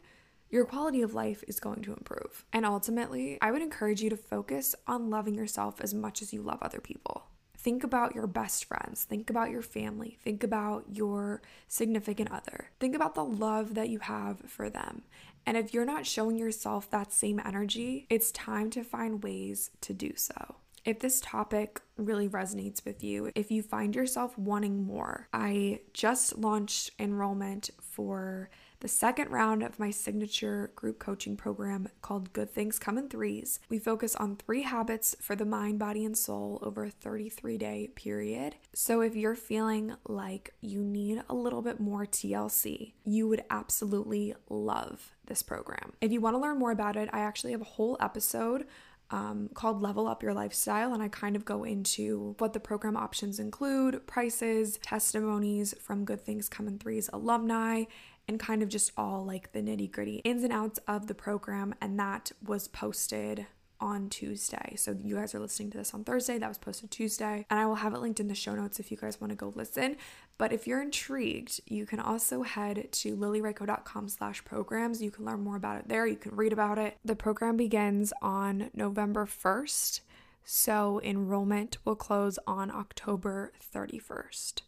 your 0.49 0.65
quality 0.65 1.03
of 1.03 1.15
life 1.15 1.43
is 1.49 1.59
going 1.59 1.83
to 1.83 1.93
improve. 1.93 2.45
And 2.53 2.65
ultimately, 2.65 3.39
I 3.43 3.51
would 3.51 3.63
encourage 3.63 4.01
you 4.01 4.11
to 4.11 4.17
focus 4.17 4.75
on 4.87 5.11
loving 5.11 5.35
yourself 5.35 5.81
as 5.81 5.93
much 5.93 6.23
as 6.23 6.33
you 6.33 6.41
love 6.41 6.59
other 6.63 6.81
people. 6.81 7.27
Think 7.67 7.83
about 7.83 8.15
your 8.15 8.29
best 8.29 8.67
friends, 8.67 9.03
think 9.03 9.29
about 9.29 9.51
your 9.51 9.61
family, 9.61 10.19
think 10.23 10.45
about 10.45 10.85
your 10.89 11.43
significant 11.67 12.31
other, 12.31 12.71
think 12.79 12.95
about 12.95 13.17
the 13.17 13.25
love 13.25 13.75
that 13.75 13.89
you 13.89 13.99
have 13.99 14.39
for 14.47 14.71
them. 14.71 15.03
And 15.45 15.57
if 15.57 15.75
you're 15.75 15.85
not 15.85 16.07
showing 16.07 16.39
yourself 16.39 16.89
that 16.91 17.13
same 17.13 17.41
energy, 17.45 18.07
it's 18.09 18.31
time 18.31 18.71
to 18.71 18.85
find 18.85 19.21
ways 19.21 19.73
to 19.81 19.93
do 19.93 20.13
so. 20.15 20.55
If 20.85 21.01
this 21.01 21.21
topic 21.21 21.81
really 21.97 22.29
resonates 22.29 22.85
with 22.85 23.03
you, 23.03 23.33
if 23.35 23.51
you 23.51 23.65
find 23.65 23.97
yourself 23.97 24.39
wanting 24.39 24.85
more, 24.85 25.27
I 25.33 25.81
just 25.93 26.39
launched 26.39 26.93
enrollment 27.01 27.71
for 27.81 28.49
the 28.81 28.89
second 28.89 29.31
round 29.31 29.63
of 29.63 29.79
my 29.79 29.91
signature 29.91 30.71
group 30.77 30.99
coaching 30.99 31.37
program 31.37 31.89
called 32.03 32.33
Good 32.33 32.51
Things 32.51 32.79
Come 32.79 32.99
in 32.99 33.09
Threes. 33.09 33.61
We 33.69 33.79
focus 33.79 34.15
on 34.17 34.37
three 34.37 34.63
habits 34.63 35.17
for 35.21 35.35
the 35.35 35.45
mind, 35.45 35.79
body, 35.79 36.05
and 36.05 36.17
soul 36.17 36.59
over 36.63 36.85
a 36.85 36.91
33 36.91 37.59
day 37.59 37.91
period. 37.95 38.57
So 38.75 39.01
if 39.01 39.17
you're 39.17 39.35
feeling 39.35 39.95
like 40.07 40.55
you 40.61 40.83
need 40.83 41.23
a 41.29 41.35
little 41.35 41.63
bit 41.63 41.81
more 41.81 42.05
TLC, 42.07 42.93
you 43.05 43.29
would 43.29 43.45
absolutely 43.51 44.35
love 44.49 45.15
this 45.27 45.43
program. 45.43 45.95
If 46.01 46.13
you 46.13 46.21
want 46.21 46.35
to 46.35 46.41
learn 46.41 46.59
more 46.59 46.71
about 46.71 46.97
it, 46.97 47.09
I 47.13 47.21
actually 47.21 47.53
have 47.53 47.63
a 47.63 47.65
whole 47.65 47.97
episode 48.01 48.67
um, 49.11 49.51
called 49.55 49.83
Level 49.83 50.09
Up 50.09 50.23
Your 50.23 50.35
Lifestyle, 50.35 50.93
and 50.93 51.03
I 51.03 51.09
kind 51.09 51.37
of 51.37 51.45
go 51.45 51.65
into 51.65 52.35
what 52.39 52.53
the 52.53 52.61
program 52.61 52.97
options 52.97 53.39
include, 53.39 54.07
prices, 54.07 54.79
testimonies 54.83 55.75
from 55.81 56.05
Good 56.05 56.23
Things 56.23 56.49
Come 56.49 56.67
in 56.67 56.79
Threes 56.79 57.09
alumni, 57.13 57.85
and 58.29 58.41
kind 58.41 58.63
of 58.63 58.69
just 58.69 58.93
all 58.97 59.25
like 59.25 59.53
the 59.53 59.61
nitty 59.61 59.91
gritty 59.91 60.17
ins 60.17 60.43
and 60.43 60.53
outs 60.53 60.79
of 60.87 61.07
the 61.07 61.15
program. 61.15 61.75
And 61.81 61.99
that 61.99 62.33
was 62.45 62.69
posted 62.69 63.47
on 63.81 64.09
Tuesday. 64.09 64.75
So 64.77 64.97
you 65.03 65.17
guys 65.17 65.35
are 65.35 65.39
listening 65.39 65.71
to 65.71 65.79
this 65.79 65.93
on 65.93 66.05
Thursday. 66.05 66.39
That 66.39 66.49
was 66.49 66.59
posted 66.59 66.91
Tuesday. 66.91 67.47
And 67.51 67.61
I 67.61 67.67
will 67.67 67.77
have 67.77 67.95
it 67.95 68.01
linked 68.01 68.21
in 68.21 68.29
the 68.29 68.35
show 68.35 68.55
notes 68.55 68.81
if 68.81 68.91
you 68.91 68.97
guys 68.97 69.21
want 69.21 69.31
to 69.31 69.37
go 69.37 69.53
listen. 69.55 69.97
But 70.39 70.53
if 70.53 70.67
you're 70.67 70.83
intrigued, 70.83 71.61
you 71.67 71.87
can 71.87 72.01
also 72.01 72.43
head 72.43 72.89
to 72.91 73.17
lilyrakow.com 73.17 74.09
slash 74.09 74.45
programs. 74.45 75.03
You 75.03 75.11
can 75.11 75.25
learn 75.25 75.43
more 75.43 75.57
about 75.57 75.79
it 75.79 75.89
there. 75.89 76.07
You 76.07 76.17
can 76.17 76.35
read 76.37 76.53
about 76.53 76.79
it. 76.79 76.97
The 77.05 77.17
program 77.17 77.57
begins 77.57 78.13
on 78.23 78.71
November 78.75 79.27
1st. 79.27 80.01
So 80.45 81.01
enrollment 81.03 81.79
will 81.85 81.97
close 81.97 82.39
on 82.47 82.71
October 82.71 83.53
31st. 83.75 84.63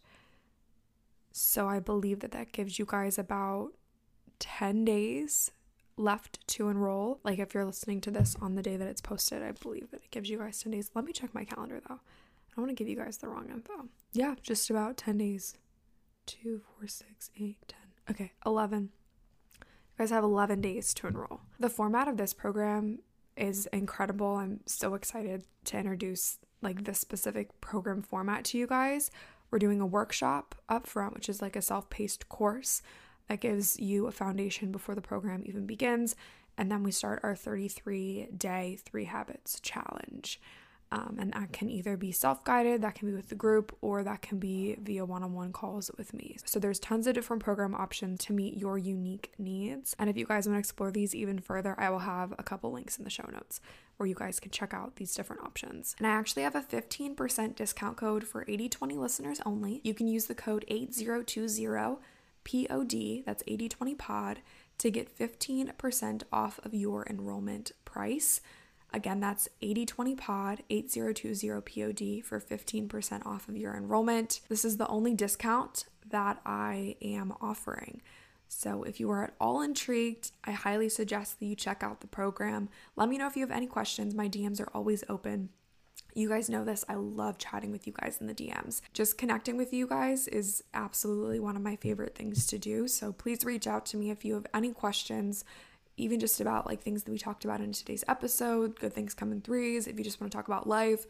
So 1.31 1.67
I 1.67 1.79
believe 1.79 2.19
that 2.21 2.31
that 2.31 2.51
gives 2.51 2.79
you 2.79 2.85
guys 2.85 3.17
about 3.17 3.71
10 4.39 4.85
days 4.85 5.51
left 5.97 6.45
to 6.47 6.69
enroll. 6.69 7.19
Like 7.23 7.39
if 7.39 7.53
you're 7.53 7.65
listening 7.65 8.01
to 8.01 8.11
this 8.11 8.35
on 8.41 8.55
the 8.55 8.63
day 8.63 8.77
that 8.77 8.87
it's 8.87 9.01
posted, 9.01 9.43
I 9.43 9.51
believe 9.51 9.91
that 9.91 10.01
it 10.03 10.11
gives 10.11 10.29
you 10.29 10.39
guys 10.39 10.61
10 10.61 10.71
days. 10.71 10.91
Let 10.95 11.05
me 11.05 11.13
check 11.13 11.33
my 11.33 11.43
calendar 11.43 11.81
though. 11.87 11.95
I 11.95 12.55
don't 12.55 12.65
want 12.65 12.69
to 12.69 12.83
give 12.83 12.89
you 12.89 12.95
guys 12.95 13.17
the 13.17 13.27
wrong 13.27 13.49
info. 13.49 13.89
Yeah, 14.13 14.35
just 14.41 14.69
about 14.69 14.97
10 14.97 15.17
days. 15.17 15.55
2, 16.25 16.61
4, 16.79 16.87
6, 16.87 17.31
8, 17.39 17.57
10. 17.67 17.79
Okay, 18.11 18.31
11. 18.45 18.89
You 19.59 19.65
guys 19.97 20.09
have 20.09 20.23
11 20.23 20.61
days 20.61 20.93
to 20.95 21.07
enroll. 21.07 21.41
The 21.59 21.69
format 21.69 22.07
of 22.07 22.17
this 22.17 22.33
program 22.33 22.99
is 23.35 23.67
incredible. 23.67 24.35
I'm 24.35 24.61
so 24.65 24.95
excited 24.95 25.43
to 25.65 25.77
introduce 25.77 26.39
like 26.61 26.83
this 26.83 26.99
specific 26.99 27.59
program 27.61 28.01
format 28.01 28.43
to 28.45 28.57
you 28.57 28.67
guys. 28.67 29.11
We're 29.51 29.59
doing 29.59 29.81
a 29.81 29.85
workshop 29.85 30.55
up 30.67 30.87
front, 30.87 31.13
which 31.13 31.29
is 31.29 31.41
like 31.41 31.55
a 31.55 31.61
self 31.61 31.89
paced 31.89 32.29
course 32.29 32.81
that 33.27 33.41
gives 33.41 33.79
you 33.79 34.07
a 34.07 34.11
foundation 34.11 34.71
before 34.71 34.95
the 34.95 35.01
program 35.01 35.43
even 35.45 35.65
begins. 35.65 36.15
And 36.57 36.71
then 36.71 36.83
we 36.83 36.91
start 36.91 37.21
our 37.23 37.35
33 37.35 38.29
day 38.37 38.77
three 38.83 39.05
habits 39.05 39.59
challenge. 39.61 40.41
Um, 40.91 41.17
and 41.19 41.33
that 41.33 41.53
can 41.53 41.69
either 41.69 41.97
be 41.97 42.11
self 42.11 42.43
guided, 42.43 42.81
that 42.81 42.95
can 42.95 43.09
be 43.09 43.15
with 43.15 43.29
the 43.29 43.35
group, 43.35 43.75
or 43.81 44.03
that 44.03 44.23
can 44.23 44.39
be 44.39 44.75
via 44.81 45.05
one 45.05 45.21
on 45.21 45.33
one 45.33 45.53
calls 45.53 45.91
with 45.97 46.13
me. 46.13 46.37
So 46.45 46.59
there's 46.59 46.79
tons 46.79 47.05
of 47.05 47.13
different 47.13 47.43
program 47.43 47.75
options 47.75 48.25
to 48.25 48.33
meet 48.33 48.57
your 48.57 48.77
unique 48.77 49.31
needs. 49.37 49.95
And 49.99 50.09
if 50.09 50.17
you 50.17 50.25
guys 50.25 50.47
want 50.47 50.55
to 50.55 50.59
explore 50.59 50.89
these 50.89 51.13
even 51.13 51.39
further, 51.39 51.75
I 51.77 51.91
will 51.91 51.99
have 51.99 52.33
a 52.39 52.43
couple 52.43 52.71
links 52.71 52.97
in 52.97 53.03
the 53.03 53.11
show 53.11 53.29
notes 53.31 53.61
where 53.97 54.07
you 54.07 54.15
guys 54.15 54.39
can 54.39 54.49
check 54.49 54.73
out 54.73 54.95
these 54.95 55.13
different 55.13 55.43
options. 55.43 55.95
And 55.99 56.07
I 56.07 56.11
actually 56.11 56.43
have 56.43 56.55
a 56.55 56.61
15% 56.61 57.55
discount 57.55 57.97
code 57.97 58.23
for 58.23 58.43
8020 58.43 58.95
listeners 58.95 59.41
only. 59.45 59.81
You 59.83 59.93
can 59.93 60.07
use 60.07 60.25
the 60.25 60.35
code 60.35 60.65
8020 60.69 61.97
POD, 62.45 63.23
that's 63.25 63.43
8020 63.45 63.95
pod, 63.95 64.39
to 64.79 64.89
get 64.89 65.15
15% 65.15 66.23
off 66.31 66.59
of 66.63 66.73
your 66.73 67.05
enrollment 67.09 67.73
price. 67.85 68.41
Again, 68.91 69.19
that's 69.19 69.47
8020pod, 69.61 70.59
8020pod 70.69 72.23
for 72.23 72.39
15% 72.39 73.25
off 73.25 73.47
of 73.47 73.55
your 73.55 73.75
enrollment. 73.75 74.41
This 74.49 74.65
is 74.65 74.77
the 74.77 74.87
only 74.87 75.13
discount 75.13 75.85
that 76.09 76.41
I 76.45 76.95
am 77.01 77.33
offering. 77.39 78.01
So, 78.51 78.81
if 78.81 78.99
you 78.99 79.11
are 79.11 79.23
at 79.25 79.35
all 79.39 79.61
intrigued, 79.61 80.31
I 80.43 80.51
highly 80.51 80.89
suggest 80.89 81.39
that 81.39 81.45
you 81.45 81.55
check 81.55 81.83
out 81.83 82.01
the 82.01 82.07
program. 82.07 82.69
Let 82.95 83.07
me 83.07 83.19
know 83.19 83.27
if 83.27 83.35
you 83.35 83.43
have 83.43 83.55
any 83.55 83.67
questions. 83.67 84.15
My 84.15 84.27
DMs 84.27 84.59
are 84.59 84.71
always 84.73 85.03
open. 85.07 85.49
You 86.15 86.27
guys 86.27 86.49
know 86.49 86.65
this. 86.65 86.83
I 86.89 86.95
love 86.95 87.37
chatting 87.37 87.71
with 87.71 87.85
you 87.85 87.93
guys 87.93 88.17
in 88.19 88.25
the 88.25 88.33
DMs. 88.33 88.81
Just 88.91 89.19
connecting 89.19 89.55
with 89.55 89.71
you 89.71 89.85
guys 89.85 90.27
is 90.27 90.63
absolutely 90.73 91.39
one 91.39 91.55
of 91.55 91.61
my 91.61 91.75
favorite 91.75 92.15
things 92.15 92.47
to 92.47 92.57
do. 92.57 92.87
So, 92.87 93.11
please 93.11 93.45
reach 93.45 93.67
out 93.67 93.85
to 93.87 93.97
me 93.97 94.09
if 94.09 94.25
you 94.25 94.33
have 94.33 94.47
any 94.51 94.71
questions 94.71 95.45
even 95.99 96.19
just 96.19 96.39
about 96.41 96.65
like 96.65 96.81
things 96.81 97.03
that 97.03 97.11
we 97.11 97.17
talked 97.17 97.45
about 97.45 97.61
in 97.61 97.71
today's 97.71 98.03
episode, 98.07 98.79
good 98.79 98.93
things 98.93 99.13
come 99.13 99.31
in 99.31 99.41
threes. 99.41 99.87
If 99.87 99.97
you 99.97 100.03
just 100.03 100.19
want 100.19 100.31
to 100.31 100.37
talk 100.37 100.47
about 100.47 100.67
life, 100.67 101.05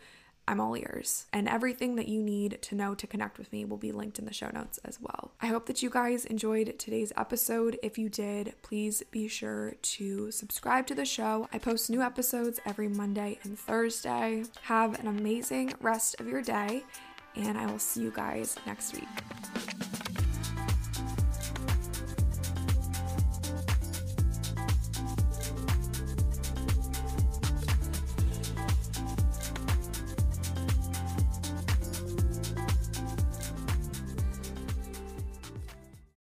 I'm 0.50 0.60
all 0.60 0.76
ears. 0.76 1.28
And 1.32 1.48
everything 1.48 1.96
that 1.98 2.08
you 2.08 2.24
need 2.24 2.60
to 2.64 2.76
know 2.76 2.96
to 2.96 3.06
connect 3.06 3.38
with 3.38 3.54
me 3.54 3.66
will 3.66 3.78
be 3.78 3.92
linked 3.92 4.18
in 4.18 4.26
the 4.26 4.34
show 4.34 4.50
notes 4.52 4.80
as 4.84 5.00
well. 5.00 5.32
I 5.40 5.46
hope 5.46 5.68
that 5.68 5.84
you 5.84 5.92
guys 5.92 6.26
enjoyed 6.26 6.80
today's 6.80 7.14
episode. 7.16 7.78
If 7.84 8.00
you 8.00 8.10
did, 8.10 8.56
please 8.64 9.04
be 9.12 9.28
sure 9.28 9.76
to 9.80 10.32
subscribe 10.32 10.88
to 10.88 10.96
the 10.96 11.06
show. 11.06 11.48
I 11.54 11.60
post 11.60 11.92
new 11.92 12.02
episodes 12.02 12.60
every 12.66 12.88
Monday 12.88 13.38
and 13.44 13.60
Thursday. 13.60 14.44
Have 14.64 15.00
an 15.00 15.06
amazing 15.06 15.74
rest 15.82 16.20
of 16.20 16.28
your 16.28 16.42
day, 16.42 16.84
and 17.36 17.56
I 17.56 17.68
will 17.68 17.78
see 17.78 18.02
you 18.02 18.12
guys 18.12 18.56
next 18.66 18.96
week. 18.96 19.99